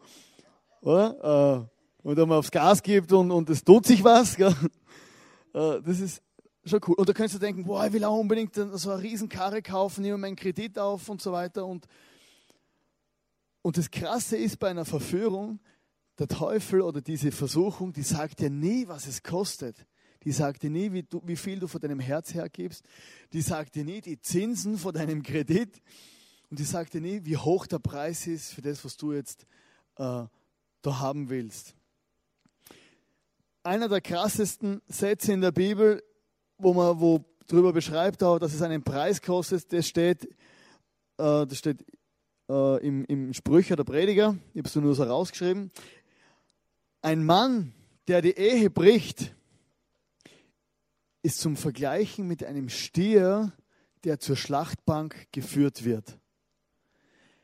oder? 0.79 1.67
Äh, 1.67 2.07
und 2.07 2.17
wenn 2.17 2.27
man 2.27 2.37
aufs 2.37 2.51
Gas 2.51 2.81
gibt 2.81 3.11
und, 3.11 3.31
und 3.31 3.49
es 3.49 3.63
tut 3.63 3.85
sich 3.85 4.03
was, 4.03 4.35
gell? 4.35 4.55
Äh, 5.53 5.81
das 5.81 5.99
ist 5.99 6.21
schon 6.63 6.79
cool. 6.87 6.95
Und 6.95 7.09
da 7.09 7.11
könntest 7.11 7.35
du 7.35 7.39
denken, 7.39 7.65
boah, 7.65 7.85
ich 7.85 7.91
will 7.91 8.05
auch 8.05 8.17
unbedingt 8.17 8.55
so 8.55 8.89
eine 8.89 9.01
Riesenkarre 9.01 9.61
kaufen, 9.61 10.01
nehme 10.01 10.17
meinen 10.17 10.37
Kredit 10.37 10.79
auf 10.79 11.09
und 11.09 11.21
so 11.21 11.33
weiter 11.33 11.65
und 11.65 11.85
Und 13.61 13.77
das 13.77 13.91
Krasse 13.91 14.37
ist 14.37 14.57
bei 14.57 14.69
einer 14.69 14.85
Verführung, 14.85 15.59
der 16.19 16.27
Teufel 16.27 16.81
oder 16.81 17.01
diese 17.01 17.31
Versuchung, 17.31 17.93
die 17.93 18.03
sagt 18.03 18.39
dir 18.39 18.49
nie, 18.49 18.87
was 18.87 19.07
es 19.07 19.23
kostet. 19.23 19.85
Die 20.23 20.31
sagt 20.31 20.61
dir 20.61 20.69
nie, 20.69 20.91
wie, 20.91 21.03
du, 21.03 21.21
wie 21.25 21.35
viel 21.35 21.59
du 21.59 21.67
von 21.67 21.81
deinem 21.81 21.99
Herz 21.99 22.33
hergibst. 22.33 22.85
Die 23.33 23.41
sagt 23.41 23.75
dir 23.75 23.83
nie 23.83 24.01
die 24.01 24.19
Zinsen 24.19 24.77
von 24.77 24.93
deinem 24.93 25.23
Kredit. 25.23 25.81
Und 26.49 26.59
die 26.59 26.63
sagt 26.63 26.93
dir 26.93 27.01
nie, 27.01 27.25
wie 27.25 27.37
hoch 27.37 27.65
der 27.65 27.79
Preis 27.79 28.27
ist 28.27 28.53
für 28.53 28.61
das, 28.61 28.83
was 28.85 28.97
du 28.97 29.13
jetzt 29.13 29.47
äh, 29.97 30.25
da 30.81 30.99
haben 30.99 31.29
willst. 31.29 31.75
Einer 33.63 33.87
der 33.87 34.01
krassesten 34.01 34.81
Sätze 34.87 35.33
in 35.33 35.41
der 35.41 35.51
Bibel, 35.51 36.03
wo 36.57 36.73
man 36.73 36.99
wo 36.99 37.23
darüber 37.47 37.73
beschreibt, 37.73 38.21
auch, 38.23 38.37
dass 38.37 38.53
es 38.53 38.61
einen 38.61 38.83
Preis 38.83 39.21
kostet, 39.21 39.71
das 39.73 39.87
steht, 39.87 40.25
äh, 41.17 41.45
das 41.45 41.57
steht 41.57 41.83
äh, 42.51 42.86
im, 42.86 43.05
im 43.05 43.34
Sprüche 43.34 43.75
der 43.75 43.86
Prediger. 43.86 44.38
Ich 44.53 44.60
habe 44.60 44.67
es 44.67 44.75
nur 44.75 44.93
so 44.93 45.03
rausgeschrieben. 45.03 45.72
Ein 47.01 47.24
Mann, 47.24 47.74
der 48.08 48.22
die 48.22 48.38
Ehe 48.38 48.70
bricht, 48.70 49.34
ist 51.24 51.39
zum 51.39 51.55
Vergleichen 51.55 52.27
mit 52.27 52.43
einem 52.43 52.70
Stier, 52.70 53.53
der 54.03 54.20
zur 54.20 54.36
Schlachtbank 54.36 55.27
geführt 55.31 55.86
wird. 55.86 56.17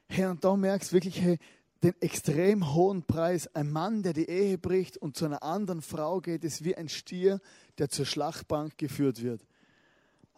Hey, 0.09 0.25
und 0.25 0.43
da 0.43 0.55
merkst 0.55 0.91
du 0.91 0.95
wirklich, 0.95 1.21
hey, 1.21 1.37
den 1.83 1.93
extrem 2.01 2.73
hohen 2.73 3.03
Preis. 3.03 3.47
Ein 3.55 3.71
Mann, 3.71 4.03
der 4.03 4.13
die 4.13 4.27
Ehe 4.27 4.57
bricht 4.57 4.97
und 4.97 5.15
zu 5.15 5.25
einer 5.25 5.43
anderen 5.43 5.81
Frau 5.81 6.19
geht, 6.21 6.43
ist 6.43 6.63
wie 6.63 6.75
ein 6.75 6.89
Stier, 6.89 7.39
der 7.77 7.89
zur 7.89 8.05
Schlachtbank 8.05 8.77
geführt 8.77 9.21
wird. 9.21 9.45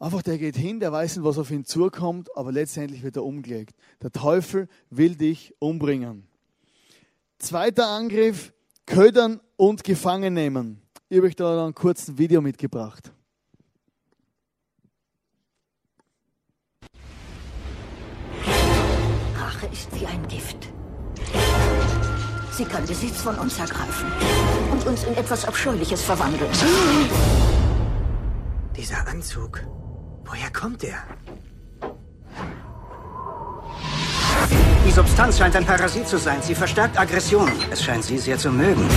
Einfach, 0.01 0.21
der 0.21 0.37
geht 0.37 0.55
hin, 0.55 0.79
der 0.79 0.93
weiß 0.93 1.17
nicht, 1.17 1.25
was 1.25 1.37
auf 1.37 1.51
ihn 1.51 1.65
zukommt, 1.65 2.35
aber 2.37 2.53
letztendlich 2.53 3.03
wird 3.03 3.17
er 3.17 3.25
umgelegt. 3.25 3.75
Der 4.01 4.11
Teufel 4.11 4.69
will 4.89 5.15
dich 5.15 5.53
umbringen. 5.59 6.25
Zweiter 7.37 7.87
Angriff, 7.87 8.53
ködern 8.85 9.41
und 9.57 9.83
gefangen 9.83 10.33
nehmen. 10.33 10.81
Ich 11.09 11.17
habe 11.17 11.27
euch 11.27 11.35
da 11.35 11.67
ein 11.67 11.75
kurzes 11.75 12.17
Video 12.17 12.39
mitgebracht. 12.39 13.11
Rache 19.35 19.67
ist 19.67 19.99
wie 19.99 20.05
ein 20.05 20.25
Gift. 20.29 20.69
Sie 22.53 22.63
kann 22.63 22.85
Besitz 22.85 23.21
von 23.21 23.35
uns 23.35 23.59
ergreifen 23.59 24.07
und 24.71 24.87
uns 24.87 25.03
in 25.03 25.13
etwas 25.15 25.43
Abscheuliches 25.45 26.01
verwandeln. 26.01 26.51
Dieser 28.75 29.05
Anzug, 29.07 29.61
woher 30.29 30.49
kommt 30.51 30.83
der? 30.83 30.97
Die 34.85 34.91
Substanz 34.91 35.37
scheint 35.37 35.55
ein 35.55 35.65
Parasit 35.65 36.07
zu 36.07 36.17
sein. 36.17 36.41
Sie 36.41 36.55
verstärkt 36.55 36.99
Aggression. 36.99 37.51
Es 37.71 37.83
scheint 37.83 38.03
Sie 38.03 38.17
sehr 38.17 38.37
zu 38.37 38.51
mögen. 38.51 38.87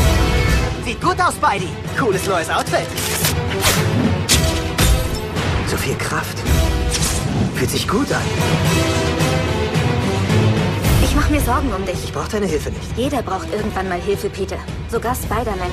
Sieht 0.84 1.00
gut 1.00 1.20
aus, 1.20 1.34
Spidey. 1.34 1.68
Cooles 1.98 2.26
neues 2.26 2.50
Outfit. 2.50 2.86
So 5.66 5.76
viel 5.76 5.94
Kraft. 5.96 6.38
Fühlt 7.54 7.70
sich 7.70 7.86
gut 7.86 8.10
an. 8.12 8.22
Ich 11.02 11.14
mache 11.14 11.32
mir 11.32 11.40
Sorgen 11.40 11.72
um 11.72 11.84
dich. 11.84 12.04
Ich 12.04 12.12
brauche 12.12 12.30
deine 12.30 12.46
Hilfe 12.46 12.70
nicht. 12.70 12.96
Jeder 12.96 13.22
braucht 13.22 13.52
irgendwann 13.52 13.88
mal 13.88 14.00
Hilfe, 14.00 14.30
Peter. 14.30 14.58
Sogar 14.90 15.14
Spider-Man. 15.14 15.70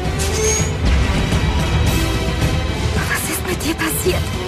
Was 3.09 3.29
ist 3.29 3.47
mit 3.47 3.63
dir 3.63 3.73
passiert? 3.75 4.38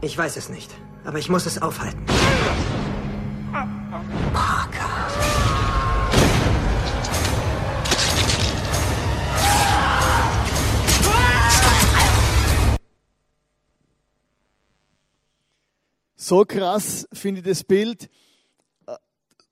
Ich 0.00 0.18
weiß 0.18 0.36
es 0.36 0.48
nicht, 0.48 0.70
aber 1.04 1.18
ich 1.18 1.28
muss 1.28 1.46
es 1.46 1.60
aufhalten. 1.60 2.04
Parker. 4.32 4.90
So 16.16 16.44
krass 16.44 17.06
finde 17.12 17.40
ich 17.40 17.46
das 17.46 17.64
Bild. 17.64 18.08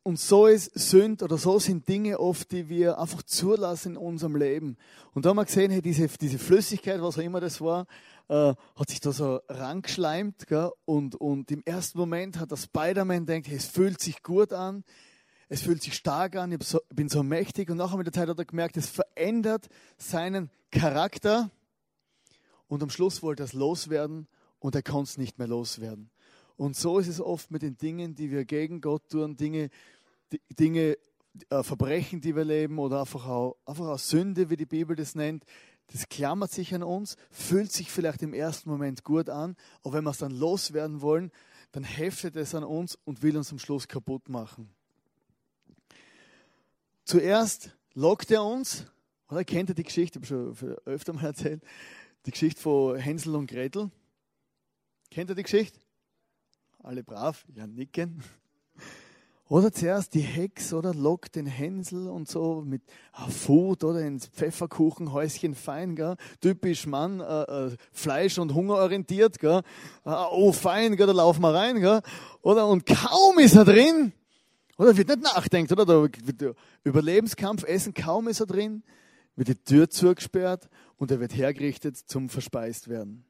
Und 0.05 0.19
so 0.19 0.49
ist 0.49 0.73
Sünd 0.75 1.23
oder 1.23 1.39
so 1.39 1.61
sind 1.61 1.87
Dinge 1.87 2.19
oft, 2.19 2.51
die 2.51 2.69
wir 2.69 2.99
einfach 2.99 3.23
zulassen 3.23 3.93
in 3.93 3.97
unserem 3.97 4.35
Leben. 4.35 4.77
Und 5.15 5.25
da 5.25 5.31
haben 5.31 5.37
wir 5.37 5.45
gesehen, 5.45 5.71
hey, 5.71 5.81
diese, 5.81 6.09
diese 6.09 6.39
Flüssigkeit, 6.39 7.01
was 7.01 7.19
auch 7.19 7.23
immer 7.23 7.41
das 7.41 7.61
war, 7.61 7.87
äh, 8.29 8.55
hat 8.75 8.89
sich 8.89 8.99
da 8.99 9.13
so 9.13 9.41
rangeschleimt. 9.49 10.49
Gell? 10.49 10.73
Und, 10.87 11.15
und 11.15 11.53
im 11.53 11.63
ersten 11.65 11.99
Moment 11.99 12.41
hat 12.41 12.51
der 12.51 12.57
Spider-Man 12.57 13.27
denkt, 13.27 13.47
hey, 13.47 13.57
es 13.57 13.67
fühlt 13.67 14.01
sich 14.01 14.25
gut 14.25 14.53
an, 14.53 14.83
es 15.49 15.63
fühlt 15.63 15.83
sich 15.83 15.95
stark 15.95 16.35
an, 16.35 16.51
ich 16.51 16.59
bin 16.93 17.09
so 17.09 17.23
mächtig. 17.23 17.71
Und 17.71 17.77
nachher 17.77 17.97
mit 17.97 18.07
der 18.07 18.13
Zeit 18.13 18.29
hat 18.29 18.39
er 18.39 18.45
gemerkt, 18.45 18.77
es 18.77 18.89
verändert 18.89 19.69
seinen 19.99 20.51
Charakter. 20.73 21.51
Und 22.67 22.83
am 22.83 22.91
Schluss 22.91 23.23
wollte 23.23 23.45
er 23.45 23.47
es 23.47 23.53
loswerden 23.53 24.27
und 24.59 24.75
er 24.75 24.83
konnte 24.83 25.11
es 25.11 25.19
nicht 25.19 25.39
mehr 25.39 25.47
loswerden. 25.47 26.11
Und 26.57 26.77
so 26.77 26.99
ist 26.99 27.09
es 27.09 27.21
oft 27.21 27.51
mit 27.51 27.63
den 27.63 27.77
Dingen, 27.77 28.15
die 28.15 28.31
wir 28.31 28.45
gegen 28.45 28.81
Gott 28.81 29.09
tun, 29.11 29.37
Dinge, 29.37 29.71
Dinge 30.59 30.99
äh, 31.51 31.63
Verbrechen, 31.63 32.21
die 32.21 32.37
wir 32.37 32.45
leben 32.45 32.79
oder 32.79 33.01
einfach 33.01 33.27
auch, 33.27 33.57
einfach 33.65 33.89
auch 33.89 33.99
Sünde, 33.99 34.51
wie 34.51 34.57
die 34.57 34.67
Bibel 34.67 34.97
das 34.97 35.15
nennt. 35.15 35.45
Das 35.89 36.09
klammert 36.09 36.51
sich 36.51 36.75
an 36.75 36.83
uns, 36.83 37.17
fühlt 37.31 37.73
sich 37.73 37.91
vielleicht 37.91 38.23
im 38.23 38.33
ersten 38.33 38.71
Moment 38.71 39.05
gut 39.05 39.29
an, 39.29 39.57
aber 39.83 39.95
wenn 39.95 40.05
wir 40.05 40.11
es 40.11 40.19
dann 40.19 40.33
loswerden 40.33 41.03
wollen, 41.03 41.31
dann 41.73 41.85
heftet 41.85 42.37
es 42.37 42.55
an 42.55 42.65
uns 42.65 42.99
und 43.05 43.23
will 43.23 43.37
uns 43.37 43.53
am 43.53 43.59
Schluss 43.59 43.89
kaputt 43.89 44.29
machen. 44.29 44.71
Zuerst 47.05 47.77
lockt 47.95 48.31
er 48.31 48.45
uns, 48.45 48.87
oder 49.29 49.45
kennt 49.45 49.71
ihr 49.71 49.75
die 49.75 49.83
Geschichte, 49.83 50.21
ich 50.23 50.31
habe 50.31 50.55
schon 50.55 50.77
öfter 50.87 51.13
mal 51.13 51.25
erzählt, 51.25 51.63
die 52.25 52.31
Geschichte 52.31 52.61
von 52.61 52.97
Hänsel 52.97 53.35
und 53.35 53.51
Gretel. 53.51 53.91
Kennt 55.11 55.31
ihr 55.31 55.35
die 55.35 55.43
Geschichte? 55.43 55.79
alle 56.83 57.05
brav, 57.05 57.45
ja 57.55 57.67
nicken. 57.67 58.23
Oder 59.53 59.71
zuerst 59.71 60.15
die 60.15 60.21
Hex 60.21 60.73
oder 60.73 60.95
lockt 60.95 61.37
den 61.37 61.45
Hänsel 61.45 62.09
und 62.09 62.27
so 62.27 62.63
mit 62.65 62.81
ah, 63.13 63.29
Food 63.29 63.85
oder 63.85 64.01
ins 64.01 64.29
Pfefferkuchenhäuschen 64.29 65.55
fein, 65.55 65.95
gell? 65.95 66.17
typisch 66.41 66.87
Mann, 66.87 67.21
äh, 67.21 67.43
äh, 67.43 67.77
Fleisch- 67.93 68.39
und 68.39 68.55
Hunger 68.55 68.77
orientiert, 68.77 69.39
gell? 69.39 69.61
Ah, 70.05 70.29
oh 70.31 70.53
fein, 70.53 70.97
gell? 70.97 71.07
da 71.07 71.13
laufen 71.13 71.43
wir 71.43 71.53
rein, 71.53 71.81
gell? 71.81 72.01
oder 72.41 72.67
und 72.67 72.87
kaum 72.87 73.39
ist 73.41 73.55
er 73.55 73.67
drin, 73.67 74.15
oder 74.79 74.97
wird 74.97 75.09
nicht 75.09 75.23
nachdenkt, 75.23 75.71
oder 75.71 76.09
Überlebenskampf, 76.83 77.65
Essen, 77.65 77.93
kaum 77.93 78.29
ist 78.29 78.41
er 78.41 78.47
drin, 78.47 78.83
wird 79.37 79.49
die 79.49 79.55
Tür 79.55 79.91
zugesperrt 79.91 80.71
und 80.97 81.11
er 81.11 81.21
wird 81.21 81.37
hergerichtet 81.37 81.99
zum 81.99 82.31
verspeist 82.31 82.89
werden. 82.89 83.27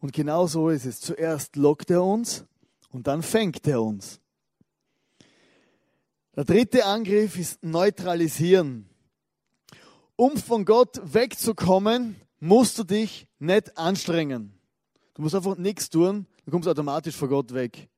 Und 0.00 0.12
genau 0.12 0.48
so 0.48 0.70
ist 0.70 0.86
es. 0.86 0.98
Zuerst 0.98 1.54
lockt 1.54 1.88
er 1.88 2.02
uns 2.02 2.46
und 2.90 3.06
dann 3.06 3.22
fängt 3.22 3.64
er 3.68 3.80
uns. 3.80 4.18
Der 6.34 6.44
dritte 6.44 6.86
Angriff 6.86 7.36
ist 7.36 7.62
neutralisieren. 7.62 8.88
Um 10.16 10.38
von 10.38 10.64
Gott 10.64 11.00
wegzukommen, 11.04 12.16
musst 12.40 12.78
du 12.78 12.84
dich 12.84 13.28
nicht 13.38 13.76
anstrengen. 13.76 14.58
Du 15.14 15.22
musst 15.22 15.34
einfach 15.34 15.58
nichts 15.58 15.90
tun, 15.90 16.26
du 16.44 16.50
kommst 16.50 16.68
automatisch 16.68 17.16
von 17.16 17.28
Gott 17.28 17.52
weg. 17.52 17.90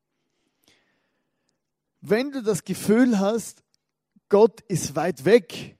Wenn 2.00 2.32
du 2.32 2.42
das 2.42 2.64
Gefühl 2.64 3.20
hast, 3.20 3.62
Gott 4.28 4.62
ist 4.62 4.96
weit 4.96 5.24
weg, 5.24 5.76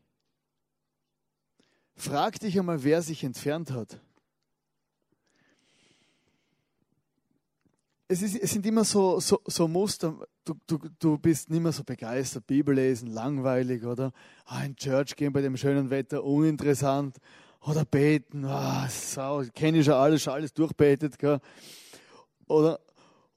frag 1.97 2.39
dich 2.39 2.57
einmal, 2.59 2.85
wer 2.85 3.03
sich 3.03 3.25
entfernt 3.25 3.73
hat. 3.73 4.01
Es, 8.09 8.23
ist, 8.23 8.37
es 8.37 8.51
sind 8.51 8.67
immer 8.67 8.85
so, 8.85 9.19
so, 9.21 9.41
so 9.47 9.67
Muster, 9.67 10.15
du, 10.45 10.55
du, 10.67 10.79
du 10.99 11.19
bist 11.19 11.49
nicht 11.51 11.63
mehr 11.63 11.73
so 11.73 11.85
begeistert, 11.85 12.47
Bibel 12.47 12.75
lesen, 12.75 13.09
langweilig, 13.09 13.85
oder? 13.85 14.13
Ah, 14.45 14.65
in 14.65 14.77
Church 14.77 15.17
gehen 15.17 15.33
bei 15.33 15.41
dem 15.41 15.57
schönen 15.57 15.91
Wetter, 15.91 16.23
uninteressant. 16.23 17.17
Oder 17.61 17.87
beten, 17.87 18.45
ah, 18.45 18.87
sau, 18.91 19.43
kenne 19.55 19.79
ich 19.79 19.87
schon 19.87 19.95
alles, 19.95 20.23
schon 20.23 20.35
alles 20.35 20.53
durchbetet, 20.53 21.19
gell? 21.19 21.41
Oder, 22.47 22.79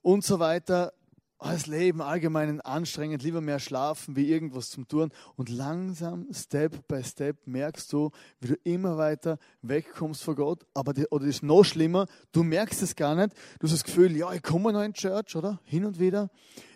und 0.02 0.22
so 0.22 0.38
weiter 0.38 0.92
das 1.38 1.66
Leben 1.66 2.02
allgemein 2.02 2.60
anstrengend, 2.60 3.22
lieber 3.22 3.40
mehr 3.40 3.60
schlafen, 3.60 4.16
wie 4.16 4.30
irgendwas 4.30 4.70
zum 4.70 4.88
Tun. 4.88 5.10
Und 5.36 5.48
langsam, 5.48 6.26
Step 6.32 6.88
by 6.88 7.02
Step, 7.04 7.46
merkst 7.46 7.92
du, 7.92 8.10
wie 8.40 8.48
du 8.48 8.54
immer 8.64 8.98
weiter 8.98 9.38
wegkommst 9.62 10.22
von 10.22 10.34
Gott. 10.34 10.66
Aber 10.74 10.92
die, 10.92 11.06
oder 11.06 11.26
das 11.26 11.36
ist 11.36 11.42
noch 11.42 11.62
schlimmer, 11.62 12.06
du 12.32 12.42
merkst 12.42 12.82
es 12.82 12.96
gar 12.96 13.14
nicht. 13.14 13.34
Du 13.60 13.66
hast 13.66 13.72
das 13.72 13.84
Gefühl, 13.84 14.16
ja, 14.16 14.32
ich 14.32 14.42
komme 14.42 14.72
noch 14.72 14.82
in 14.82 14.92
die 14.92 15.00
Church, 15.00 15.36
oder? 15.36 15.60
Hin 15.64 15.84
und 15.84 16.00
wieder. 16.00 16.30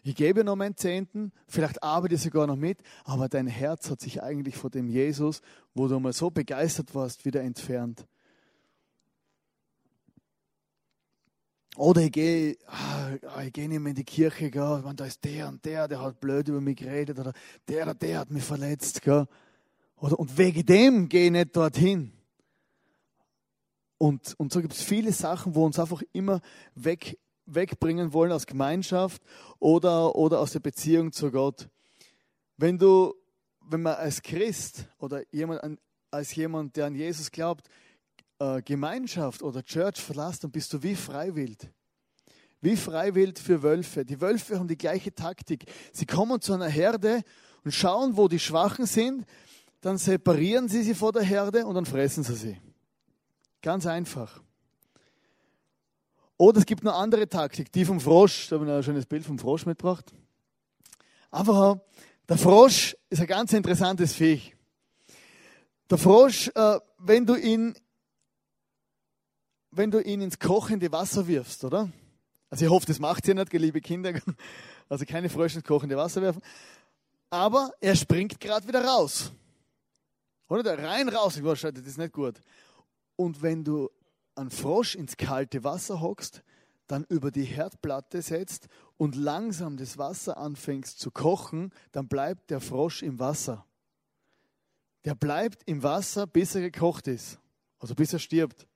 Ich 0.04 0.14
gebe 0.14 0.44
noch 0.44 0.56
meinen 0.56 0.76
Zehnten, 0.76 1.32
vielleicht 1.46 1.82
arbeite 1.82 2.14
ich 2.14 2.22
sogar 2.22 2.46
noch 2.46 2.56
mit, 2.56 2.78
aber 3.04 3.28
dein 3.28 3.46
Herz 3.46 3.90
hat 3.90 4.00
sich 4.00 4.22
eigentlich 4.22 4.56
vor 4.56 4.70
dem 4.70 4.88
Jesus, 4.88 5.42
wo 5.74 5.86
du 5.88 5.98
mal 6.00 6.12
so 6.12 6.30
begeistert 6.30 6.94
warst, 6.94 7.24
wieder 7.24 7.40
entfernt. 7.40 8.06
Oder 11.76 12.02
ich 12.02 12.12
gehe, 12.12 12.58
ah, 12.66 13.42
ich 13.44 13.52
gehe 13.52 13.68
nicht 13.68 13.80
mehr 13.80 13.90
in 13.90 13.96
die 13.96 14.04
Kirche, 14.04 14.50
gell? 14.50 14.76
Ich 14.78 14.84
meine, 14.84 14.96
da 14.96 15.06
ist 15.06 15.24
der 15.24 15.48
und 15.48 15.64
der, 15.64 15.88
der 15.88 16.02
hat 16.02 16.20
blöd 16.20 16.48
über 16.48 16.60
mich 16.60 16.76
geredet, 16.76 17.18
oder 17.18 17.32
der 17.66 17.84
oder 17.84 17.94
der 17.94 18.18
hat 18.18 18.30
mich 18.30 18.44
verletzt. 18.44 19.00
Gell? 19.00 19.26
Oder, 19.96 20.18
und 20.18 20.36
wegen 20.36 20.66
dem 20.66 21.08
gehe 21.08 21.26
ich 21.26 21.30
nicht 21.30 21.56
dorthin. 21.56 22.12
Und, 23.96 24.34
und 24.38 24.52
so 24.52 24.60
gibt 24.60 24.74
es 24.74 24.82
viele 24.82 25.12
Sachen, 25.12 25.54
wo 25.54 25.64
uns 25.64 25.78
einfach 25.78 26.02
immer 26.12 26.40
weg, 26.74 27.18
wegbringen 27.46 28.12
wollen 28.12 28.32
aus 28.32 28.46
Gemeinschaft 28.46 29.22
oder, 29.58 30.14
oder 30.16 30.40
aus 30.40 30.52
der 30.52 30.60
Beziehung 30.60 31.12
zu 31.12 31.30
Gott. 31.30 31.68
Wenn 32.56 32.78
du, 32.78 33.14
wenn 33.60 33.82
man 33.82 33.94
als 33.94 34.20
Christ 34.20 34.88
oder 34.98 35.22
jemand, 35.30 35.78
als 36.10 36.34
jemand, 36.34 36.76
der 36.76 36.86
an 36.86 36.94
Jesus 36.94 37.30
glaubt, 37.30 37.68
äh, 38.42 38.62
Gemeinschaft 38.62 39.42
oder 39.42 39.62
Church 39.62 40.00
verlässt, 40.00 40.42
dann 40.42 40.50
bist 40.50 40.72
du 40.72 40.82
wie 40.82 40.96
freiwillig. 40.96 41.58
Wie 42.60 42.76
freiwillig 42.76 43.38
für 43.38 43.62
Wölfe. 43.62 44.04
Die 44.04 44.20
Wölfe 44.20 44.58
haben 44.58 44.68
die 44.68 44.78
gleiche 44.78 45.14
Taktik. 45.14 45.64
Sie 45.92 46.06
kommen 46.06 46.40
zu 46.40 46.52
einer 46.52 46.68
Herde 46.68 47.22
und 47.64 47.72
schauen, 47.72 48.16
wo 48.16 48.28
die 48.28 48.38
Schwachen 48.38 48.86
sind, 48.86 49.26
dann 49.80 49.98
separieren 49.98 50.68
sie 50.68 50.82
sie 50.82 50.94
vor 50.94 51.12
der 51.12 51.22
Herde 51.22 51.66
und 51.66 51.74
dann 51.74 51.86
fressen 51.86 52.24
sie 52.24 52.34
sie. 52.34 52.60
Ganz 53.62 53.86
einfach. 53.86 54.40
Oder 56.36 56.58
es 56.58 56.66
gibt 56.66 56.82
eine 56.82 56.94
andere 56.94 57.28
Taktik, 57.28 57.70
die 57.70 57.84
vom 57.84 58.00
Frosch. 58.00 58.48
Da 58.48 58.56
habe 58.56 58.66
ich 58.66 58.72
ein 58.72 58.82
schönes 58.82 59.06
Bild 59.06 59.24
vom 59.24 59.38
Frosch 59.38 59.66
mitgebracht. 59.66 60.12
Einfach, 61.30 61.78
der 62.28 62.38
Frosch 62.38 62.96
ist 63.08 63.20
ein 63.20 63.26
ganz 63.26 63.52
interessantes 63.52 64.14
Viech. 64.14 64.56
Der 65.90 65.98
Frosch, 65.98 66.50
äh, 66.54 66.78
wenn 66.98 67.26
du 67.26 67.36
ihn, 67.36 67.74
wenn 69.72 69.90
du 69.90 70.00
ihn 70.00 70.20
ins 70.20 70.38
kochende 70.38 70.92
Wasser 70.92 71.26
wirfst, 71.26 71.64
oder? 71.64 71.90
Also 72.50 72.66
ich 72.66 72.70
hoffe, 72.70 72.86
das 72.86 72.98
macht 72.98 73.26
ihr 73.26 73.34
nicht, 73.34 73.52
liebe 73.52 73.80
Kinder. 73.80 74.12
Also 74.88 75.06
keine 75.06 75.30
Frösche 75.30 75.56
ins 75.58 75.66
kochende 75.66 75.96
Wasser 75.96 76.20
werfen. 76.20 76.42
Aber 77.30 77.72
er 77.80 77.96
springt 77.96 78.38
gerade 78.38 78.68
wieder 78.68 78.84
raus. 78.84 79.32
Oder? 80.48 80.62
Der 80.62 80.84
rein 80.86 81.08
raus. 81.08 81.38
Ich 81.38 81.42
weiß, 81.42 81.62
das 81.62 81.86
ist 81.86 81.96
nicht 81.96 82.12
gut. 82.12 82.38
Und 83.16 83.40
wenn 83.40 83.64
du 83.64 83.88
einen 84.34 84.50
Frosch 84.50 84.94
ins 84.94 85.16
kalte 85.16 85.64
Wasser 85.64 86.02
hockst, 86.02 86.42
dann 86.88 87.06
über 87.08 87.30
die 87.30 87.44
Herdplatte 87.44 88.20
setzt 88.20 88.68
und 88.98 89.16
langsam 89.16 89.78
das 89.78 89.96
Wasser 89.96 90.36
anfängst 90.36 91.00
zu 91.00 91.10
kochen, 91.10 91.72
dann 91.92 92.06
bleibt 92.06 92.50
der 92.50 92.60
Frosch 92.60 93.02
im 93.02 93.18
Wasser. 93.18 93.64
Der 95.06 95.14
bleibt 95.14 95.62
im 95.64 95.82
Wasser, 95.82 96.26
bis 96.26 96.54
er 96.54 96.60
gekocht 96.60 97.06
ist. 97.08 97.38
Also 97.78 97.94
bis 97.94 98.12
er 98.12 98.18
stirbt. 98.18 98.66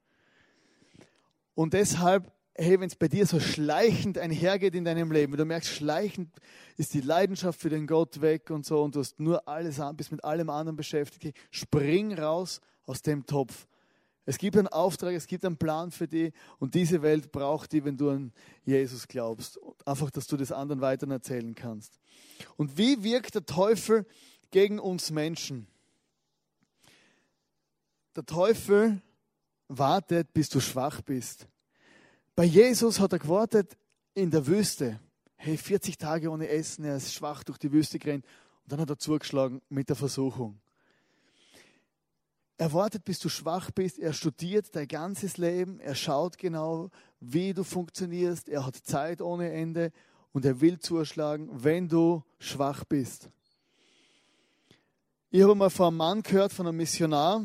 Und 1.57 1.73
deshalb, 1.73 2.33
hey, 2.55 2.79
wenn 2.79 2.87
es 2.87 2.95
bei 2.95 3.09
dir 3.09 3.27
so 3.27 3.41
schleichend 3.41 4.17
einhergeht 4.17 4.77
in 4.77 4.85
deinem 4.85 5.11
Leben, 5.11 5.37
du 5.37 5.45
merkst, 5.45 5.71
schleichend 5.71 6.31
ist 6.77 6.95
die 6.95 7.01
Leidenschaft 7.01 7.61
für 7.61 7.71
den 7.71 7.89
Gott 7.89 8.21
weg 8.21 8.51
und 8.51 8.65
so 8.65 8.81
und 8.85 8.95
du 8.95 9.01
hast 9.01 9.19
nur 9.19 9.49
alles 9.49 9.81
an, 9.81 9.97
bist 9.97 10.13
mit 10.13 10.23
allem 10.23 10.51
anderen 10.51 10.77
beschäftigt, 10.77 11.37
spring 11.51 12.17
raus 12.17 12.61
aus 12.85 13.03
dem 13.03 13.27
Topf 13.27 13.67
es 14.29 14.39
gibt 14.39 14.57
einen 14.57 14.67
Auftrag, 14.67 15.15
es 15.15 15.29
gibt 15.29 15.45
einen 15.45 15.57
Plan 15.57 15.93
für 15.93 16.09
dich 16.09 16.35
und 16.59 16.75
diese 16.75 17.01
Welt 17.01 17.31
braucht 17.31 17.71
die, 17.71 17.85
wenn 17.85 17.97
du 17.97 18.11
an 18.11 18.33
Jesus 18.65 19.07
glaubst. 19.07 19.59
Einfach, 19.85 20.11
dass 20.11 20.27
du 20.27 20.37
das 20.37 20.51
anderen 20.51 20.81
weiter 20.81 21.09
erzählen 21.09 21.55
kannst. 21.55 22.01
Und 22.57 22.77
wie 22.77 23.05
wirkt 23.05 23.37
der 23.37 23.47
Teufel 23.47 24.05
gegen 24.51 24.81
uns 24.81 25.13
Menschen? 25.13 25.69
Der 28.17 28.27
Teufel 28.27 29.01
wartet, 29.69 30.33
bis 30.33 30.49
du 30.49 30.61
schwach 30.61 31.01
bist. 31.03 31.47
Bei 32.35 32.45
Jesus 32.45 33.01
hat 33.01 33.13
er 33.13 33.19
gewartet 33.19 33.77
in 34.15 34.31
der 34.31 34.47
Wüste. 34.47 35.01
Hey, 35.37 35.57
40 35.57 35.99
Tage 35.99 36.31
ohne 36.31 36.49
Essen, 36.49 36.85
er 36.85 36.97
ist 36.97 37.15
schwach 37.15 37.45
durch 37.45 37.59
die 37.59 37.73
Wüste 37.73 37.99
gerannt. 37.99 38.25
Und 38.65 38.73
dann 38.73 38.81
hat 38.81 38.91
er 38.91 38.99
zugeschlagen 38.99 39.61
mit 39.69 39.89
der 39.89 39.97
Versuchung. 39.97 40.59
Er 42.59 42.73
wartet, 42.73 43.05
bis 43.05 43.19
du 43.19 43.29
schwach 43.29 43.71
bist. 43.71 43.99
Er 43.99 44.15
studiert 44.15 44.75
dein 44.75 44.89
ganzes 44.89 45.37
Leben. 45.37 45.79
Er 45.79 45.95
schaut 45.95 46.39
genau, 46.39 46.91
wie 47.21 47.53
du 47.53 47.65
funktionierst. 47.65 48.49
Er 48.49 48.65
hat 48.65 48.77
Zeit 48.77 49.21
ohne 49.21 49.53
Ende 49.53 49.93
und 50.33 50.45
er 50.45 50.61
will 50.61 50.79
zuschlagen, 50.79 51.51
wenn 51.53 51.89
du 51.89 52.23
schwach 52.39 52.85
bist. 52.85 53.29
Ich 55.31 55.43
habe 55.43 55.55
mal 55.55 55.71
von 55.71 55.89
einem 55.89 55.97
Mann 55.99 56.23
gehört, 56.23 56.53
von 56.53 56.67
einem 56.67 56.79
Missionar. 56.79 57.45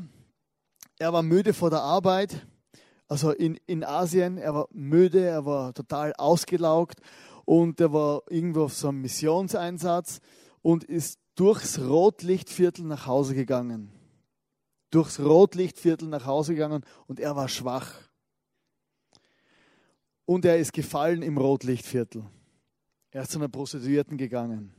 Er 1.01 1.13
war 1.13 1.23
müde 1.23 1.53
vor 1.53 1.71
der 1.71 1.81
Arbeit, 1.81 2.45
also 3.07 3.31
in, 3.31 3.57
in 3.65 3.83
Asien. 3.83 4.37
Er 4.37 4.53
war 4.53 4.67
müde, 4.71 5.25
er 5.25 5.45
war 5.47 5.73
total 5.73 6.13
ausgelaugt 6.13 6.99
und 7.43 7.81
er 7.81 7.91
war 7.91 8.21
irgendwo 8.29 8.65
auf 8.65 8.75
so 8.75 8.89
einem 8.89 9.01
Missionseinsatz 9.01 10.19
und 10.61 10.83
ist 10.83 11.19
durchs 11.33 11.79
Rotlichtviertel 11.79 12.85
nach 12.85 13.07
Hause 13.07 13.33
gegangen 13.33 13.91
durchs 14.91 15.19
Rotlichtviertel 15.19 16.07
nach 16.07 16.25
Hause 16.25 16.53
gegangen 16.53 16.83
und 17.07 17.19
er 17.19 17.35
war 17.35 17.47
schwach. 17.47 17.93
Und 20.25 20.45
er 20.45 20.59
ist 20.59 20.73
gefallen 20.73 21.23
im 21.23 21.37
Rotlichtviertel. 21.37 22.25
Er 23.09 23.23
ist 23.23 23.31
zu 23.31 23.39
einer 23.39 23.49
Prostituierten 23.49 24.17
gegangen. 24.17 24.73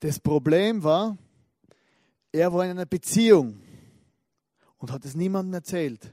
Das 0.00 0.20
Problem 0.20 0.82
war, 0.82 1.16
er 2.30 2.52
war 2.52 2.64
in 2.64 2.72
einer 2.72 2.86
Beziehung 2.86 3.60
und 4.78 4.90
hat 4.90 5.04
es 5.04 5.14
niemandem 5.14 5.54
erzählt. 5.54 6.12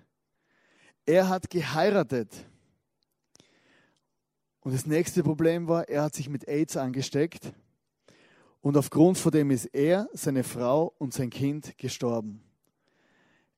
Er 1.06 1.30
hat 1.30 1.50
geheiratet. 1.50 2.30
Und 4.60 4.74
das 4.74 4.86
nächste 4.86 5.24
Problem 5.24 5.68
war, 5.68 5.88
er 5.88 6.04
hat 6.04 6.16
sich 6.16 6.28
mit 6.28 6.48
AIDS 6.48 6.76
angesteckt 6.76 7.54
und 8.62 8.78
aufgrund 8.78 9.20
von 9.20 9.32
dem 9.32 9.52
ist 9.52 9.66
er, 9.66 10.10
seine 10.14 10.44
Frau 10.44 10.96
und 10.98 11.14
sein 11.14 11.30
Kind 11.30 11.78
gestorben. 11.78 12.42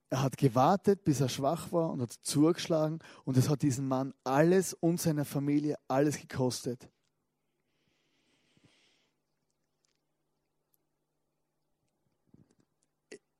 Er 0.09 0.21
hat 0.21 0.37
gewartet, 0.37 1.05
bis 1.05 1.21
er 1.21 1.29
schwach 1.29 1.71
war 1.71 1.91
und 1.91 2.01
hat 2.01 2.11
zugeschlagen 2.11 2.99
und 3.23 3.37
es 3.37 3.49
hat 3.49 3.61
diesen 3.61 3.87
Mann 3.87 4.13
alles 4.25 4.73
und 4.73 4.99
seiner 4.99 5.23
Familie 5.23 5.77
alles 5.87 6.19
gekostet. 6.19 6.89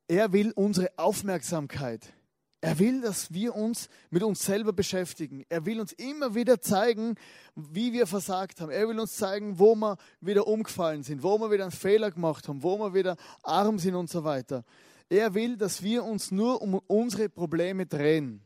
Er 0.08 0.32
will 0.32 0.52
unsere 0.52 0.90
Aufmerksamkeit. 0.96 2.14
Er 2.60 2.78
will, 2.80 3.02
dass 3.02 3.32
wir 3.32 3.54
uns 3.54 3.88
mit 4.10 4.22
uns 4.22 4.44
selber 4.44 4.72
beschäftigen. 4.72 5.44
Er 5.48 5.64
will 5.64 5.80
uns 5.80 5.92
immer 5.92 6.34
wieder 6.34 6.60
zeigen, 6.60 7.14
wie 7.54 7.92
wir 7.92 8.06
versagt 8.06 8.60
haben. 8.60 8.70
Er 8.70 8.88
will 8.88 8.98
uns 8.98 9.16
zeigen, 9.16 9.60
wo 9.60 9.76
wir 9.76 9.96
wieder 10.20 10.46
umgefallen 10.48 11.04
sind, 11.04 11.22
wo 11.22 11.38
wir 11.38 11.52
wieder 11.52 11.64
einen 11.64 11.72
Fehler 11.72 12.10
gemacht 12.10 12.48
haben, 12.48 12.62
wo 12.62 12.76
wir 12.78 12.94
wieder 12.94 13.16
arm 13.44 13.78
sind 13.78 13.94
und 13.94 14.10
so 14.10 14.24
weiter. 14.24 14.64
Er 15.08 15.34
will, 15.34 15.56
dass 15.56 15.82
wir 15.82 16.02
uns 16.02 16.32
nur 16.32 16.60
um 16.60 16.80
unsere 16.86 17.28
Probleme 17.28 17.86
drehen. 17.86 18.40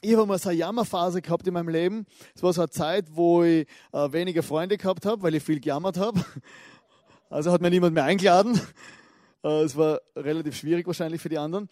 Ich 0.00 0.14
habe 0.14 0.26
mal 0.26 0.38
so 0.38 0.48
eine 0.48 0.58
Jammerphase 0.58 1.22
gehabt 1.22 1.46
in 1.46 1.54
meinem 1.54 1.68
Leben. 1.68 2.06
Es 2.34 2.42
war 2.42 2.52
so 2.52 2.62
eine 2.62 2.70
Zeit, 2.70 3.06
wo 3.10 3.44
ich 3.44 3.66
äh, 3.92 4.12
weniger 4.12 4.42
Freunde 4.42 4.78
gehabt 4.78 5.04
habe, 5.06 5.22
weil 5.22 5.34
ich 5.34 5.42
viel 5.42 5.60
gejammert 5.60 5.98
habe. 5.98 6.24
Also 7.30 7.52
hat 7.52 7.60
mir 7.60 7.68
niemand 7.68 7.92
mehr 7.92 8.04
eingeladen. 8.04 8.58
Äh, 9.42 9.62
es 9.62 9.76
war 9.76 10.00
relativ 10.16 10.56
schwierig 10.56 10.86
wahrscheinlich 10.86 11.20
für 11.20 11.28
die 11.28 11.38
anderen 11.38 11.68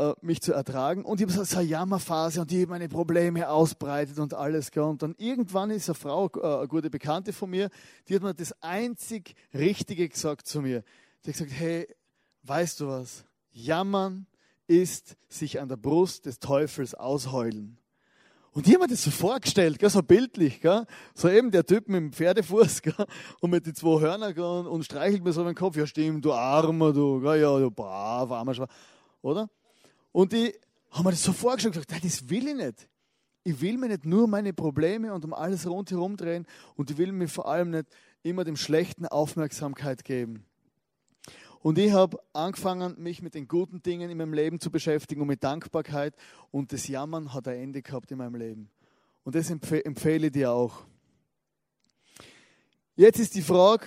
äh, 0.00 0.14
mich 0.22 0.40
zu 0.40 0.52
ertragen. 0.52 1.04
Und 1.04 1.20
ich 1.20 1.28
habe 1.28 1.44
so 1.44 1.56
eine 1.56 1.66
Jammerphase 1.66 2.40
und 2.40 2.50
die 2.50 2.66
meine 2.66 2.88
Probleme 2.88 3.48
ausbreitet 3.48 4.18
und 4.18 4.34
alles. 4.34 4.70
Und 4.70 5.02
dann 5.02 5.14
irgendwann 5.18 5.70
ist 5.70 5.88
eine 5.88 5.94
Frau, 5.94 6.30
äh, 6.36 6.58
eine 6.58 6.68
gute 6.68 6.90
Bekannte 6.90 7.32
von 7.32 7.50
mir, 7.50 7.68
die 8.08 8.14
hat 8.14 8.22
mir 8.22 8.34
das 8.34 8.52
einzig 8.62 9.34
Richtige 9.52 10.08
gesagt 10.08 10.46
zu 10.46 10.62
mir. 10.62 10.82
Die 11.24 11.28
hat 11.30 11.38
gesagt, 11.38 11.52
hey, 11.52 11.86
weißt 12.44 12.80
du 12.80 12.88
was? 12.88 13.24
Jammern 13.52 14.26
ist 14.66 15.16
sich 15.28 15.60
an 15.60 15.68
der 15.68 15.76
Brust 15.76 16.26
des 16.26 16.38
Teufels 16.38 16.94
ausheulen. 16.94 17.79
Und 18.52 18.66
ich 18.66 18.74
habe 18.74 18.84
mir 18.84 18.90
das 18.90 19.04
so 19.04 19.12
vorgestellt, 19.12 19.78
gell, 19.78 19.90
so 19.90 20.02
bildlich, 20.02 20.60
gell? 20.60 20.84
so 21.14 21.28
eben 21.28 21.52
der 21.52 21.64
Typ 21.64 21.88
mit 21.88 22.00
dem 22.00 22.12
Pferdefuß 22.12 22.82
gell? 22.82 22.94
und 23.40 23.50
mit 23.50 23.64
den 23.64 23.74
zwei 23.76 24.00
Hörnern 24.00 24.34
gell? 24.34 24.44
und 24.44 24.84
streichelt 24.84 25.22
mir 25.22 25.32
so 25.32 25.44
den 25.44 25.54
Kopf, 25.54 25.76
ja 25.76 25.86
stimmt, 25.86 26.24
du 26.24 26.32
Armer, 26.32 26.92
du, 26.92 27.20
gell? 27.20 27.40
ja, 27.40 27.58
du 27.58 27.70
brav, 27.70 28.30
armer 28.32 28.54
Schwein, 28.54 28.68
oder? 29.22 29.48
Und 30.10 30.32
ich 30.32 30.58
habe 30.90 31.04
mir 31.04 31.10
das 31.12 31.22
so 31.22 31.32
vorgestellt 31.32 31.76
und 31.76 31.86
gesagt, 31.86 32.04
das 32.04 32.28
will 32.28 32.48
ich 32.48 32.56
nicht. 32.56 32.88
Ich 33.44 33.60
will 33.60 33.78
mir 33.78 33.88
nicht 33.88 34.04
nur 34.04 34.26
meine 34.26 34.52
Probleme 34.52 35.14
und 35.14 35.24
um 35.24 35.32
alles 35.32 35.66
rundherum 35.66 36.16
drehen 36.16 36.44
und 36.74 36.90
ich 36.90 36.98
will 36.98 37.12
mir 37.12 37.28
vor 37.28 37.48
allem 37.48 37.70
nicht 37.70 37.86
immer 38.22 38.44
dem 38.44 38.56
Schlechten 38.56 39.06
Aufmerksamkeit 39.06 40.04
geben. 40.04 40.44
Und 41.62 41.78
ich 41.78 41.92
habe 41.92 42.18
angefangen, 42.32 42.94
mich 42.98 43.20
mit 43.20 43.34
den 43.34 43.46
guten 43.46 43.82
Dingen 43.82 44.10
in 44.10 44.16
meinem 44.16 44.32
Leben 44.32 44.60
zu 44.60 44.70
beschäftigen 44.70 45.20
und 45.20 45.26
mit 45.26 45.44
Dankbarkeit. 45.44 46.16
Und 46.50 46.72
das 46.72 46.88
Jammern 46.88 47.34
hat 47.34 47.46
ein 47.48 47.60
Ende 47.60 47.82
gehabt 47.82 48.10
in 48.10 48.18
meinem 48.18 48.34
Leben. 48.34 48.70
Und 49.24 49.34
das 49.34 49.50
empfehle 49.50 50.26
ich 50.26 50.32
dir 50.32 50.52
auch. 50.52 50.84
Jetzt 52.96 53.18
ist 53.18 53.34
die 53.34 53.42
Frage, 53.42 53.86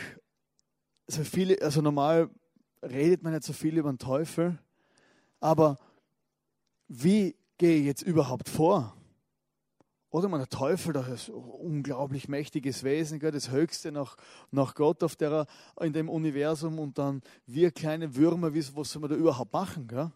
also, 1.08 1.24
viele, 1.24 1.62
also 1.62 1.82
normal 1.82 2.30
redet 2.84 3.24
man 3.24 3.34
nicht 3.34 3.44
so 3.44 3.54
viel 3.54 3.78
über 3.78 3.92
den 3.92 3.98
Teufel, 3.98 4.60
aber 5.40 5.78
wie 6.88 7.36
gehe 7.58 7.78
ich 7.78 7.86
jetzt 7.86 8.04
überhaupt 8.04 8.50
vor? 8.50 8.96
Oder 10.13 10.30
man, 10.30 10.41
der 10.41 10.47
Teufel, 10.47 10.93
das 10.93 11.08
ist 11.08 11.30
ein 11.30 11.34
unglaublich 11.34 12.28
mächtiges 12.28 12.84
Wesen, 12.84 13.19
das 13.19 13.49
Höchste 13.49 13.91
nach, 13.91 14.15
nach 14.52 14.76
Gott 14.76 15.02
auf 15.02 15.15
der, 15.15 15.47
in 15.82 15.91
dem 15.91 16.08
Universum 16.08 16.78
und 16.78 16.99
dann 16.99 17.23
wir 17.47 17.71
kleine 17.71 18.15
Würmer, 18.15 18.54
was 18.54 18.91
soll 18.91 19.02
man 19.02 19.10
da 19.10 19.15
überhaupt 19.15 19.52
machen? 19.52 19.88
Gell? 19.88 20.12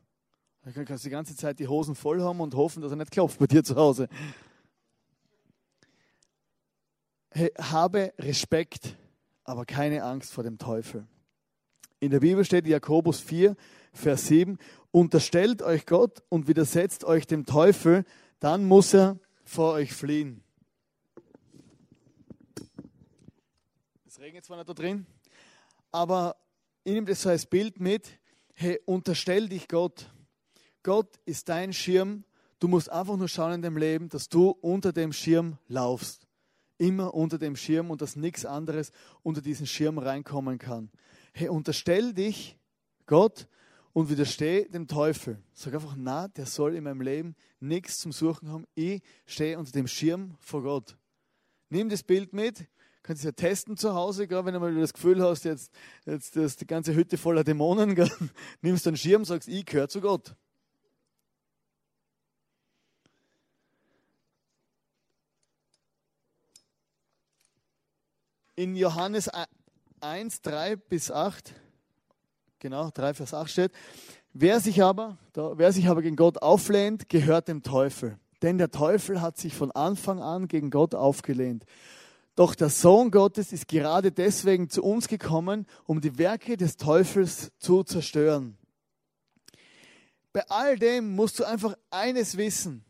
Da 0.63 0.83
kannst 0.83 1.03
du 1.03 1.07
die 1.07 1.13
ganze 1.13 1.35
Zeit 1.35 1.57
die 1.57 1.67
Hosen 1.67 1.95
voll 1.95 2.21
haben 2.21 2.41
und 2.41 2.53
hoffen, 2.53 2.83
dass 2.83 2.91
er 2.91 2.97
nicht 2.97 3.09
klopft 3.09 3.39
bei 3.39 3.47
dir 3.47 3.63
zu 3.63 3.75
Hause. 3.75 4.07
Hey, 7.31 7.51
habe 7.57 8.13
Respekt, 8.19 8.95
aber 9.45 9.65
keine 9.65 10.03
Angst 10.03 10.31
vor 10.31 10.43
dem 10.43 10.59
Teufel. 10.59 11.07
In 11.99 12.11
der 12.11 12.19
Bibel 12.19 12.45
steht 12.45 12.67
Jakobus 12.67 13.19
4, 13.19 13.55
Vers 13.93 14.27
7, 14.27 14.59
unterstellt 14.91 15.63
euch 15.63 15.87
Gott 15.87 16.21
und 16.29 16.47
widersetzt 16.47 17.03
euch 17.03 17.25
dem 17.25 17.47
Teufel, 17.47 18.05
dann 18.39 18.65
muss 18.65 18.93
er 18.93 19.17
vor 19.47 19.73
euch 19.73 19.93
fliehen. 19.93 20.43
Es 24.05 24.19
regnet 24.19 24.43
zwar 24.43 24.57
nicht 24.57 24.67
da 24.67 24.73
drin, 24.73 25.05
aber 25.91 26.35
ich 26.83 26.93
nehme 26.93 27.07
das 27.07 27.21
so 27.21 27.29
als 27.29 27.45
Bild 27.45 27.79
mit. 27.79 28.19
Hey, 28.53 28.79
unterstell 28.85 29.47
dich 29.47 29.67
Gott. 29.67 30.11
Gott 30.83 31.17
ist 31.25 31.47
dein 31.47 31.71
Schirm. 31.71 32.25
Du 32.59 32.67
musst 32.67 32.91
einfach 32.91 33.15
nur 33.15 33.29
schauen 33.29 33.53
in 33.53 33.61
deinem 33.61 33.77
Leben, 33.77 34.09
dass 34.09 34.27
du 34.27 34.49
unter 34.49 34.91
dem 34.91 35.13
Schirm 35.13 35.57
laufst. 35.67 36.27
Immer 36.77 37.13
unter 37.13 37.37
dem 37.37 37.55
Schirm 37.55 37.89
und 37.89 38.01
dass 38.01 38.15
nichts 38.15 38.45
anderes 38.45 38.91
unter 39.23 39.41
diesen 39.41 39.65
Schirm 39.65 39.97
reinkommen 39.97 40.59
kann. 40.59 40.91
Hey, 41.33 41.47
unterstell 41.47 42.13
dich 42.13 42.57
Gott 43.05 43.47
und 43.97 44.11
widerstehe 44.11 44.69
dem 44.69 44.87
Teufel. 44.87 45.41
Sag 45.55 45.73
einfach, 45.73 45.95
na, 45.97 46.27
der 46.27 46.45
soll 46.45 46.75
in 46.75 46.83
meinem 46.83 47.01
Leben 47.01 47.35
nichts 47.59 47.97
zum 47.97 48.11
Suchen 48.11 48.47
haben. 48.47 48.67
Ich 48.75 49.01
stehe 49.25 49.57
unter 49.57 49.71
dem 49.71 49.87
Schirm 49.87 50.37
vor 50.39 50.61
Gott. 50.61 50.95
Nimm 51.71 51.89
das 51.89 52.03
Bild 52.03 52.31
mit, 52.31 52.67
kannst 53.01 53.21
es 53.21 53.25
ja 53.25 53.31
testen 53.31 53.75
zu 53.75 53.95
Hause, 53.95 54.27
gell, 54.27 54.45
wenn 54.45 54.53
du 54.53 54.59
mal 54.59 54.75
das 54.75 54.93
Gefühl 54.93 55.23
hast, 55.23 55.45
jetzt, 55.45 55.73
jetzt 56.05 56.37
ist 56.37 56.61
die 56.61 56.67
ganze 56.67 56.93
Hütte 56.93 57.17
voller 57.17 57.43
Dämonen, 57.43 57.95
gell, 57.95 58.11
nimmst 58.61 58.85
du 58.85 58.91
einen 58.91 58.97
Schirm, 58.97 59.25
sagst, 59.25 59.47
ich 59.47 59.65
gehöre 59.65 59.89
zu 59.89 59.99
Gott. 59.99 60.35
In 68.55 68.75
Johannes 68.75 69.27
1, 70.01 70.41
3 70.43 70.75
bis 70.75 71.09
8 71.09 71.55
Genau, 72.59 72.89
3 72.91 73.13
Vers 73.13 73.33
8 73.33 73.49
steht. 73.49 73.71
Wer 74.33 74.59
sich 74.59 74.81
aber, 74.81 75.17
wer 75.33 75.71
sich 75.71 75.87
aber 75.87 76.01
gegen 76.01 76.15
Gott 76.15 76.41
auflehnt, 76.41 77.07
gehört 77.09 77.47
dem 77.47 77.61
Teufel. 77.61 78.17
Denn 78.41 78.57
der 78.57 78.71
Teufel 78.71 79.21
hat 79.21 79.37
sich 79.37 79.55
von 79.55 79.71
Anfang 79.71 80.21
an 80.21 80.47
gegen 80.47 80.69
Gott 80.69 80.95
aufgelehnt. 80.95 81.65
Doch 82.35 82.53
der 82.53 82.69
Sohn 82.69 83.09
Gottes 83.09 83.51
ist 83.51 83.67
gerade 83.67 84.11
deswegen 84.11 84.69
zu 84.69 84.83
uns 84.83 85.07
gekommen, 85.07 85.65
um 85.85 86.01
die 86.01 86.17
Werke 86.17 86.55
des 86.57 86.77
Teufels 86.77 87.51
zu 87.57 87.83
zerstören. 87.83 88.57
Bei 90.33 90.47
all 90.49 90.77
dem 90.77 91.15
musst 91.15 91.39
du 91.39 91.45
einfach 91.45 91.75
eines 91.89 92.37
wissen. 92.37 92.85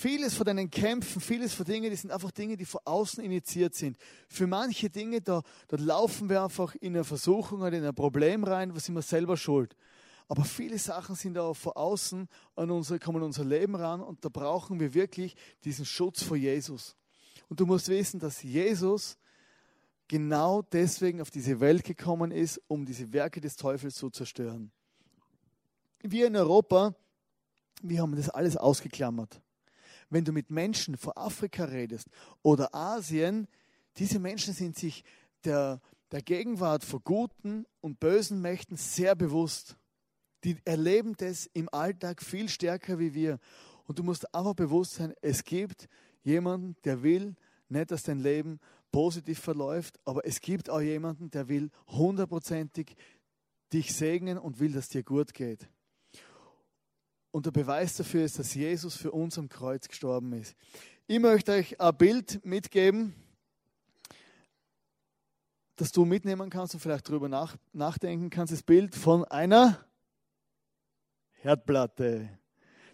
Vieles 0.00 0.34
von 0.34 0.46
deinen 0.46 0.70
Kämpfen, 0.70 1.20
vieles 1.20 1.52
von 1.54 1.66
Dingen, 1.66 1.90
die 1.90 1.96
sind 1.96 2.12
einfach 2.12 2.30
Dinge, 2.30 2.56
die 2.56 2.64
von 2.64 2.80
außen 2.84 3.20
initiiert 3.24 3.74
sind. 3.74 3.96
Für 4.28 4.46
manche 4.46 4.88
Dinge, 4.88 5.20
da, 5.20 5.42
da 5.66 5.76
laufen 5.76 6.28
wir 6.28 6.40
einfach 6.40 6.76
in 6.76 6.94
eine 6.94 7.02
Versuchung 7.02 7.62
oder 7.62 7.76
in 7.76 7.84
ein 7.84 7.96
Problem 7.96 8.44
rein, 8.44 8.72
was 8.76 8.84
sind 8.84 8.94
wir 8.94 9.02
selber 9.02 9.36
schuld. 9.36 9.74
Aber 10.28 10.44
viele 10.44 10.78
Sachen 10.78 11.16
sind 11.16 11.36
auch 11.36 11.54
von 11.54 11.72
außen 11.72 12.28
an 12.54 12.70
unsere, 12.70 13.00
kommen 13.00 13.24
unser 13.24 13.44
Leben 13.44 13.74
ran 13.74 14.00
und 14.00 14.24
da 14.24 14.28
brauchen 14.28 14.78
wir 14.78 14.94
wirklich 14.94 15.34
diesen 15.64 15.84
Schutz 15.84 16.22
vor 16.22 16.36
Jesus. 16.36 16.94
Und 17.48 17.58
du 17.58 17.66
musst 17.66 17.88
wissen, 17.88 18.20
dass 18.20 18.40
Jesus 18.40 19.18
genau 20.06 20.62
deswegen 20.62 21.20
auf 21.20 21.32
diese 21.32 21.58
Welt 21.58 21.82
gekommen 21.82 22.30
ist, 22.30 22.62
um 22.68 22.86
diese 22.86 23.12
Werke 23.12 23.40
des 23.40 23.56
Teufels 23.56 23.96
zu 23.96 24.10
zerstören. 24.10 24.70
Wir 26.02 26.28
in 26.28 26.36
Europa, 26.36 26.94
wir 27.82 28.00
haben 28.00 28.14
das 28.14 28.30
alles 28.30 28.56
ausgeklammert 28.56 29.42
wenn 30.10 30.24
du 30.24 30.32
mit 30.32 30.50
Menschen 30.50 30.96
vor 30.96 31.16
Afrika 31.18 31.64
redest 31.64 32.08
oder 32.42 32.74
Asien, 32.74 33.48
diese 33.96 34.18
Menschen 34.18 34.54
sind 34.54 34.76
sich 34.76 35.04
der, 35.44 35.80
der 36.12 36.22
Gegenwart 36.22 36.84
vor 36.84 37.00
guten 37.00 37.66
und 37.80 38.00
bösen 38.00 38.40
Mächten 38.40 38.76
sehr 38.76 39.14
bewusst. 39.14 39.76
Die 40.44 40.56
erleben 40.64 41.14
das 41.16 41.46
im 41.52 41.68
Alltag 41.70 42.22
viel 42.22 42.48
stärker 42.48 42.98
wie 42.98 43.14
wir. 43.14 43.38
Und 43.86 43.98
du 43.98 44.02
musst 44.02 44.34
einfach 44.34 44.54
bewusst 44.54 44.94
sein, 44.94 45.14
es 45.20 45.44
gibt 45.44 45.88
jemanden, 46.22 46.76
der 46.84 47.02
will 47.02 47.34
nicht, 47.68 47.90
dass 47.90 48.02
dein 48.02 48.20
Leben 48.20 48.60
positiv 48.92 49.38
verläuft, 49.40 49.98
aber 50.04 50.26
es 50.26 50.40
gibt 50.40 50.70
auch 50.70 50.80
jemanden, 50.80 51.30
der 51.30 51.48
will 51.48 51.70
hundertprozentig 51.88 52.96
dich 53.72 53.94
segnen 53.94 54.38
und 54.38 54.60
will, 54.60 54.72
dass 54.72 54.88
dir 54.88 55.02
gut 55.02 55.34
geht. 55.34 55.68
Und 57.30 57.46
der 57.46 57.50
Beweis 57.50 57.96
dafür 57.96 58.24
ist, 58.24 58.38
dass 58.38 58.54
Jesus 58.54 58.96
für 58.96 59.12
uns 59.12 59.38
am 59.38 59.48
Kreuz 59.48 59.88
gestorben 59.88 60.32
ist. 60.32 60.56
Ich 61.06 61.18
möchte 61.18 61.52
euch 61.52 61.80
ein 61.80 61.96
Bild 61.96 62.44
mitgeben, 62.44 63.14
das 65.76 65.92
du 65.92 66.04
mitnehmen 66.04 66.50
kannst 66.50 66.74
und 66.74 66.80
vielleicht 66.80 67.08
darüber 67.08 67.28
nach, 67.28 67.56
nachdenken 67.72 68.30
kannst. 68.30 68.52
Das 68.52 68.62
Bild 68.62 68.94
von 68.94 69.24
einer 69.24 69.84
Herdplatte. 71.34 72.30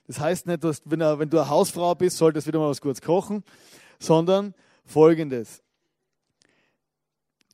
Das 0.07 0.20
heißt 0.20 0.47
nicht, 0.47 0.62
dass 0.64 0.83
wenn, 0.85 1.01
wenn 1.01 1.31
du 1.31 1.38
eine 1.38 1.49
Hausfrau 1.49 1.94
bist, 1.94 2.18
solltest 2.18 2.47
du 2.47 2.49
wieder 2.49 2.59
mal 2.59 2.68
was 2.68 2.81
kurz 2.81 3.01
kochen, 3.01 3.42
sondern 3.99 4.55
folgendes 4.85 5.62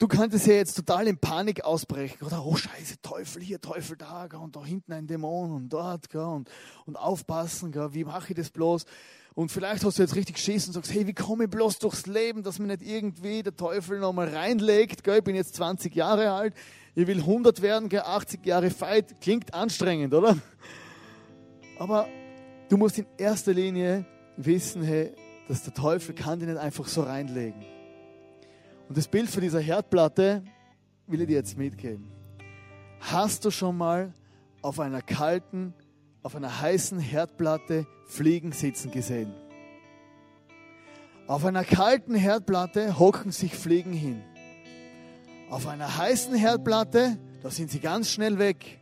du 0.00 0.08
könntest 0.08 0.46
ja 0.46 0.54
jetzt 0.54 0.74
total 0.74 1.06
in 1.06 1.18
Panik 1.18 1.64
ausbrechen. 1.64 2.24
Oder, 2.26 2.44
oh 2.44 2.56
Scheiße, 2.56 3.00
Teufel 3.02 3.42
hier, 3.42 3.60
Teufel 3.60 3.96
da, 3.96 4.26
und 4.40 4.56
da 4.56 4.64
hinten 4.64 4.92
ein 4.92 5.06
Dämon 5.06 5.52
und 5.52 5.68
dort, 5.68 6.12
und, 6.14 6.50
und 6.86 6.96
aufpassen, 6.96 7.72
wie 7.94 8.04
mache 8.04 8.30
ich 8.30 8.36
das 8.36 8.50
bloß? 8.50 8.84
Und 9.34 9.52
vielleicht 9.52 9.84
hast 9.84 9.98
du 9.98 10.02
jetzt 10.02 10.16
richtig 10.16 10.38
Schiss 10.38 10.66
und 10.66 10.72
sagst, 10.72 10.92
hey, 10.92 11.06
wie 11.06 11.12
komme 11.12 11.44
ich 11.44 11.50
bloß 11.50 11.78
durchs 11.78 12.06
Leben, 12.06 12.42
dass 12.42 12.58
mir 12.58 12.66
nicht 12.66 12.82
irgendwie 12.82 13.42
der 13.42 13.54
Teufel 13.54 14.00
nochmal 14.00 14.28
reinlegt, 14.28 15.06
ich 15.06 15.24
bin 15.24 15.36
jetzt 15.36 15.54
20 15.54 15.94
Jahre 15.94 16.32
alt, 16.32 16.54
ich 16.94 17.06
will 17.06 17.18
100 17.18 17.62
werden, 17.62 17.88
80 17.94 18.44
Jahre 18.44 18.70
Fight, 18.70 19.20
klingt 19.20 19.54
anstrengend, 19.54 20.14
oder? 20.14 20.36
Aber 21.78 22.08
du 22.68 22.76
musst 22.76 22.98
in 22.98 23.06
erster 23.18 23.52
Linie 23.52 24.04
wissen, 24.36 24.82
hey, 24.82 25.12
dass 25.46 25.62
der 25.62 25.74
Teufel 25.74 26.14
kann 26.14 26.38
dich 26.40 26.48
nicht 26.48 26.58
einfach 26.58 26.88
so 26.88 27.02
reinlegen. 27.02 27.79
Und 28.90 28.98
das 28.98 29.06
Bild 29.06 29.30
von 29.30 29.40
dieser 29.40 29.60
Herdplatte 29.60 30.42
will 31.06 31.20
ich 31.20 31.28
dir 31.28 31.36
jetzt 31.36 31.56
mitgeben. 31.56 32.10
Hast 32.98 33.44
du 33.44 33.52
schon 33.52 33.78
mal 33.78 34.12
auf 34.62 34.80
einer 34.80 35.00
kalten, 35.00 35.74
auf 36.24 36.34
einer 36.34 36.60
heißen 36.60 36.98
Herdplatte 36.98 37.86
Fliegen 38.06 38.50
sitzen 38.50 38.90
gesehen? 38.90 39.32
Auf 41.28 41.44
einer 41.44 41.62
kalten 41.62 42.16
Herdplatte 42.16 42.98
hocken 42.98 43.30
sich 43.30 43.54
Fliegen 43.54 43.92
hin. 43.92 44.24
Auf 45.50 45.68
einer 45.68 45.96
heißen 45.96 46.34
Herdplatte, 46.34 47.16
da 47.44 47.50
sind 47.50 47.70
sie 47.70 47.78
ganz 47.78 48.10
schnell 48.10 48.40
weg. 48.40 48.80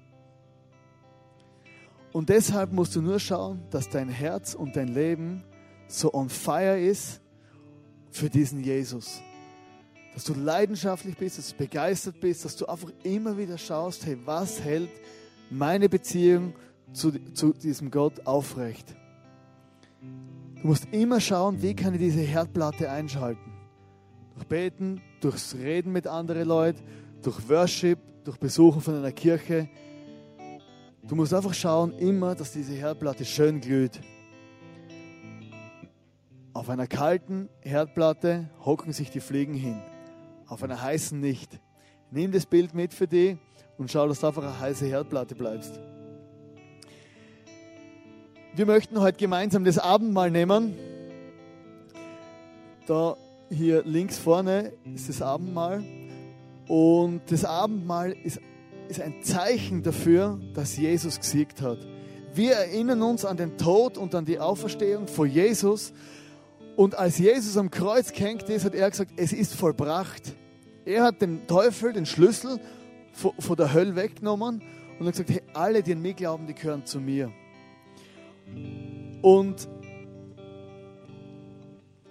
Und 2.15 2.31
deshalb 2.31 2.73
musst 2.73 2.97
du 2.97 3.03
nur 3.03 3.21
schauen, 3.21 3.61
dass 3.69 3.91
dein 3.91 4.09
Herz 4.09 4.55
und 4.55 4.75
dein 4.75 4.89
Leben 4.89 5.45
so 5.87 6.15
on 6.15 6.31
fire 6.31 6.81
ist 6.81 7.21
für 8.11 8.31
diesen 8.31 8.65
Jesus 8.65 9.21
dass 10.19 10.25
du 10.25 10.35
leidenschaftlich 10.35 11.17
bist, 11.17 11.39
dass 11.39 11.51
du 11.51 11.59
begeistert 11.59 12.19
bist, 12.19 12.45
dass 12.45 12.57
du 12.57 12.67
einfach 12.67 12.91
immer 13.05 13.39
wieder 13.39 13.57
schaust, 13.57 14.05
hey, 14.05 14.19
was 14.25 14.61
hält 14.61 14.91
meine 15.49 15.89
Beziehung 15.89 16.55
zu, 16.93 17.13
zu 17.35 17.53
diesem 17.53 17.93
Gott 17.93 18.27
aufrecht? 18.27 18.97
Du 20.61 20.67
musst 20.67 20.89
immer 20.91 21.21
schauen, 21.21 21.63
wie 21.63 21.73
kann 21.73 21.95
ich 21.95 22.01
diese 22.01 22.19
Herdplatte 22.19 22.91
einschalten. 22.91 23.53
Durch 24.35 24.49
Beten, 24.49 25.01
durchs 25.21 25.55
Reden 25.55 25.93
mit 25.93 26.09
anderen 26.09 26.49
Leuten, 26.49 26.83
durch 27.23 27.49
Worship, 27.49 28.01
durch 28.25 28.39
Besuchen 28.39 28.81
von 28.81 28.97
einer 28.97 29.13
Kirche. 29.13 29.69
Du 31.07 31.15
musst 31.15 31.33
einfach 31.33 31.55
schauen, 31.55 31.97
immer, 31.97 32.35
dass 32.35 32.51
diese 32.51 32.73
Herdplatte 32.73 33.25
schön 33.25 33.61
glüht. 33.61 34.01
Auf 36.55 36.69
einer 36.69 36.89
kalten 36.89 37.49
Herdplatte 37.61 38.51
hocken 38.65 38.93
sich 38.93 39.13
die 39.13 39.21
Fliegen 39.21 39.55
hin 39.55 39.81
auf 40.49 40.63
einer 40.63 40.81
heißen 40.81 41.19
nicht. 41.21 41.61
Nimm 42.11 42.33
das 42.33 42.47
Bild 42.47 42.75
mit 42.75 42.95
für 42.95 43.07
dich 43.07 43.37
und 43.77 43.91
schau, 43.91 44.09
dass 44.09 44.21
du 44.21 44.27
einfach 44.27 44.43
eine 44.43 44.59
heiße 44.59 44.87
Herdplatte 44.87 45.35
bleibst. 45.35 45.79
Wir 48.55 48.67
möchten 48.67 49.01
heute 49.01 49.19
gemeinsam 49.19 49.65
das 49.65 49.79
Abendmahl 49.79 50.31
nehmen. 50.31 50.75
Da 52.87 53.17
hier 53.51 53.85
links 53.85 54.19
vorne 54.19 54.73
ist 54.95 55.09
das 55.09 55.23
Abendmahl. 55.23 55.85
Und 56.67 57.21
das 57.31 57.45
Abendmahl 57.45 58.13
ist, 58.13 58.41
ist 58.89 59.01
ein 59.01 59.23
Zeichen 59.23 59.83
dafür, 59.83 60.41
dass 60.55 60.77
Jesus 60.77 61.21
gesiegt 61.21 61.61
hat. 61.63 61.79
Wir 62.35 62.55
erinnern 62.55 63.03
uns 63.03 63.25
an 63.25 63.37
den 63.37 63.59
Tod 63.59 63.99
und 63.99 64.15
an 64.15 64.25
die 64.25 64.39
Auferstehung 64.39 65.07
vor 65.09 65.27
Jesus 65.27 65.93
Und 66.79 66.97
als 66.97 67.19
Jesus 67.19 67.57
am 67.57 67.73
Kreuz 67.73 68.13
gehängt 68.13 68.49
ist, 68.49 68.65
hat 68.65 68.73
er 68.73 68.89
gesagt, 68.89 69.11
es 69.17 69.33
ist 69.33 69.53
vollbracht. 69.53 70.37
Er 70.85 71.03
hat 71.03 71.21
dem 71.21 71.45
Teufel 71.49 71.93
den 71.93 72.07
Schlüssel 72.07 72.61
von 73.13 73.57
der 73.57 73.73
Hölle 73.75 73.97
weggenommen 73.97 74.63
und 74.97 75.07
hat 75.07 75.15
gesagt, 75.15 75.31
hey, 75.31 75.43
alle, 75.55 75.83
die 75.83 75.95
an 75.95 76.03
mich 76.03 76.15
glauben, 76.15 76.47
die 76.47 76.55
gehören 76.55 76.87
zu 76.87 77.01
mir. 77.01 77.33
Und 79.23 79.69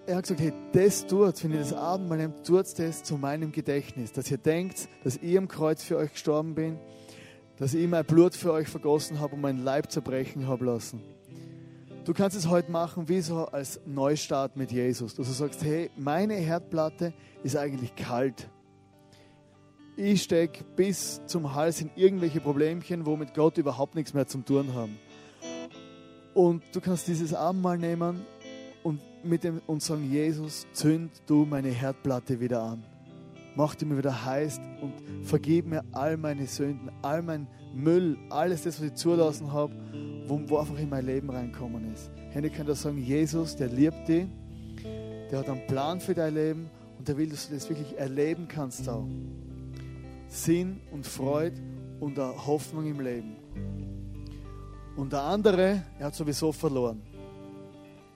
er 0.06 0.18
hat 0.18 0.24
gesagt, 0.24 0.42
hey, 0.42 0.52
das 0.74 1.08
tut, 1.08 1.42
wenn 1.46 1.54
ihr 1.54 1.60
das 1.60 1.72
Abendmahl 1.72 2.18
nehmt, 2.18 2.46
tut 2.46 2.78
das 2.78 3.04
zu 3.04 3.16
meinem 3.16 3.54
Gedächtnis, 3.54 4.12
dass 4.12 4.30
ihr 4.30 4.38
denkt, 4.38 4.90
dass 5.06 5.16
ich 5.16 5.38
am 5.38 5.48
Kreuz 5.48 5.82
für 5.82 5.96
euch 5.96 6.12
gestorben 6.12 6.56
bin, 6.56 6.78
dass 7.56 7.74
ich 7.74 7.88
mein 7.88 8.04
Blut 8.04 8.36
für 8.36 8.52
euch 8.52 8.68
vergossen 8.68 9.22
habe 9.22 9.36
und 9.36 9.40
meinen 9.40 9.64
Leib 9.64 9.90
zerbrechen 9.90 10.46
habe 10.46 10.66
lassen. 10.66 11.02
Du 12.08 12.14
kannst 12.14 12.38
es 12.38 12.48
heute 12.48 12.72
machen 12.72 13.10
wie 13.10 13.20
so 13.20 13.48
als 13.48 13.82
Neustart 13.86 14.56
mit 14.56 14.72
Jesus, 14.72 15.14
dass 15.14 15.28
du 15.28 15.34
sagst, 15.34 15.62
hey, 15.62 15.92
meine 15.98 16.36
Herdplatte 16.36 17.12
ist 17.44 17.58
eigentlich 17.58 17.98
kalt. 17.98 18.48
Ich 19.98 20.24
stecke 20.24 20.64
bis 20.78 21.20
zum 21.26 21.54
Hals 21.54 21.82
in 21.82 21.90
irgendwelche 21.98 22.40
Problemchen, 22.40 23.06
wo 23.06 23.18
mit 23.18 23.34
Gott 23.34 23.58
überhaupt 23.58 23.96
nichts 23.96 24.14
mehr 24.14 24.26
zum 24.26 24.46
tun 24.46 24.74
haben. 24.74 24.98
Und 26.34 26.64
du 26.72 26.80
kannst 26.80 27.10
dieses 27.10 27.34
Abendmahl 27.34 27.78
nehmen 27.78 28.26
und 28.84 29.02
mit 29.26 29.44
dem 29.44 29.62
und 29.68 29.84
sagen, 29.84 30.10
Jesus, 30.10 30.66
zünd 30.72 31.12
du 31.26 31.44
meine 31.44 31.72
Herdplatte 31.72 32.40
wieder 32.40 32.64
an. 32.64 32.86
Mach 33.58 33.74
die 33.74 33.86
mir 33.86 33.98
wieder 33.98 34.24
heiß 34.24 34.62
und 34.84 34.94
vergib 35.26 35.66
mir 35.66 35.84
all 35.92 36.16
meine 36.16 36.46
Sünden, 36.46 36.92
all 37.02 37.24
mein 37.24 37.48
Müll, 37.74 38.16
alles 38.30 38.62
das, 38.62 38.80
was 38.80 38.86
ich 38.86 38.94
zulassen 38.94 39.52
habe, 39.52 39.74
wo, 40.28 40.60
einfach 40.60 40.78
in 40.78 40.90
mein 40.90 41.04
Leben 41.04 41.28
reinkommen 41.32 41.92
ist. 41.92 42.12
Ich 42.40 42.54
kann 42.54 42.68
da 42.68 42.76
sagen, 42.76 43.00
Jesus, 43.00 43.56
der 43.56 43.70
liebt 43.70 44.08
dich, 44.08 44.28
der 45.32 45.40
hat 45.40 45.50
einen 45.50 45.66
Plan 45.66 46.00
für 46.00 46.14
dein 46.14 46.36
Leben 46.36 46.70
und 47.00 47.08
der 47.08 47.18
will, 47.18 47.30
dass 47.30 47.50
du 47.50 47.56
das 47.56 47.68
wirklich 47.68 47.98
erleben 47.98 48.48
kannst 48.48 48.88
auch. 48.88 49.08
Sinn 50.28 50.80
und 50.92 51.08
Freude 51.08 51.60
und 52.00 52.20
Hoffnung 52.20 52.86
im 52.86 53.00
Leben. 53.00 53.38
Und 54.96 55.14
der 55.14 55.24
andere, 55.24 55.82
er 55.98 56.06
hat 56.06 56.16
sowieso 56.16 56.52
verloren. 56.52 57.02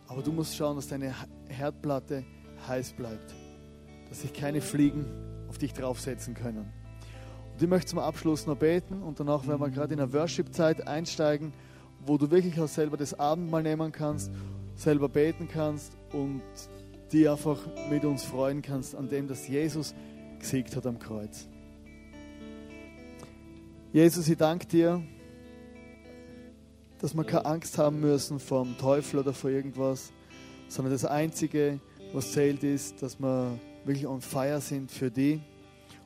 Aber 0.07 0.21
du 0.21 0.31
musst 0.31 0.55
schauen, 0.55 0.75
dass 0.75 0.87
deine 0.87 1.15
Herdplatte 1.47 2.25
heiß 2.67 2.93
bleibt. 2.93 3.33
Dass 4.07 4.21
sich 4.21 4.33
keine 4.33 4.61
Fliegen 4.61 5.30
auf 5.51 5.57
dich 5.57 5.73
draufsetzen 5.73 6.33
können. 6.33 6.71
Und 7.53 7.61
ich 7.61 7.67
möchte 7.67 7.87
zum 7.87 7.99
Abschluss 7.99 8.47
noch 8.47 8.55
beten 8.55 9.03
und 9.03 9.19
danach 9.19 9.45
werden 9.45 9.59
wir 9.59 9.69
gerade 9.69 9.93
in 9.93 9.99
eine 9.99 10.13
Worship-Zeit 10.13 10.87
einsteigen, 10.87 11.53
wo 12.05 12.17
du 12.17 12.31
wirklich 12.31 12.57
auch 12.59 12.69
selber 12.69 12.95
das 12.95 13.19
Abendmahl 13.19 13.61
nehmen 13.61 13.91
kannst, 13.91 14.31
selber 14.75 15.09
beten 15.09 15.49
kannst 15.51 15.91
und 16.13 16.41
die 17.11 17.27
einfach 17.27 17.59
mit 17.89 18.05
uns 18.05 18.23
freuen 18.23 18.61
kannst 18.61 18.95
an 18.95 19.09
dem, 19.09 19.27
dass 19.27 19.47
Jesus 19.49 19.93
gesiegt 20.39 20.73
hat 20.75 20.87
am 20.87 20.97
Kreuz. 20.97 21.49
Jesus, 23.91 24.29
ich 24.29 24.37
danke 24.37 24.65
dir 24.65 25.03
dass 27.01 27.15
wir 27.15 27.23
keine 27.23 27.45
Angst 27.45 27.79
haben 27.79 27.99
müssen 27.99 28.39
vom 28.39 28.77
Teufel 28.77 29.19
oder 29.21 29.33
vor 29.33 29.49
irgendwas, 29.49 30.13
sondern 30.67 30.93
das 30.93 31.03
Einzige, 31.03 31.79
was 32.13 32.31
zählt, 32.31 32.63
ist, 32.63 33.01
dass 33.01 33.19
wir 33.19 33.57
wirklich 33.85 34.07
on 34.07 34.21
fire 34.21 34.61
sind 34.61 34.91
für 34.91 35.11
die. 35.11 35.41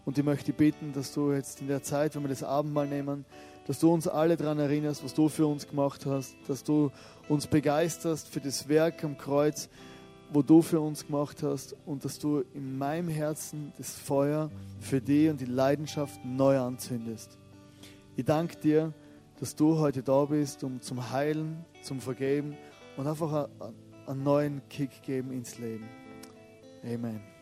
Und 0.05 0.17
ich 0.17 0.23
möchte 0.23 0.53
bitten, 0.53 0.93
dass 0.93 1.13
du 1.13 1.31
jetzt 1.31 1.61
in 1.61 1.67
der 1.67 1.81
Zeit, 1.81 2.15
wenn 2.15 2.23
wir 2.23 2.29
das 2.29 2.43
Abendmahl 2.43 2.87
nehmen, 2.87 3.25
dass 3.65 3.79
du 3.79 3.91
uns 3.91 4.07
alle 4.07 4.37
daran 4.37 4.59
erinnerst, 4.59 5.03
was 5.03 5.13
du 5.13 5.27
für 5.27 5.47
uns 5.47 5.67
gemacht 5.67 6.05
hast, 6.05 6.35
dass 6.47 6.63
du 6.63 6.91
uns 7.27 7.47
begeisterst 7.47 8.27
für 8.27 8.39
das 8.39 8.67
Werk 8.67 9.03
am 9.03 9.17
Kreuz, 9.17 9.69
wo 10.31 10.41
du 10.41 10.61
für 10.61 10.79
uns 10.79 11.05
gemacht 11.05 11.41
hast 11.43 11.75
und 11.85 12.05
dass 12.05 12.19
du 12.19 12.43
in 12.53 12.77
meinem 12.77 13.09
Herzen 13.09 13.73
das 13.77 13.91
Feuer 13.91 14.51
für 14.79 15.01
die 15.01 15.29
und 15.29 15.41
die 15.41 15.45
Leidenschaft 15.45 16.23
neu 16.23 16.59
anzündest. 16.59 17.37
Ich 18.15 18.25
danke 18.25 18.57
dir, 18.57 18.93
dass 19.39 19.55
du 19.55 19.79
heute 19.79 20.03
da 20.03 20.25
bist, 20.25 20.63
um 20.63 20.81
zum 20.81 21.11
Heilen, 21.11 21.65
zum 21.81 21.99
Vergeben 21.99 22.55
und 22.97 23.07
einfach 23.07 23.49
einen 24.07 24.23
neuen 24.23 24.61
Kick 24.69 25.01
geben 25.03 25.31
ins 25.31 25.57
Leben. 25.57 25.87
Amen. 26.83 27.34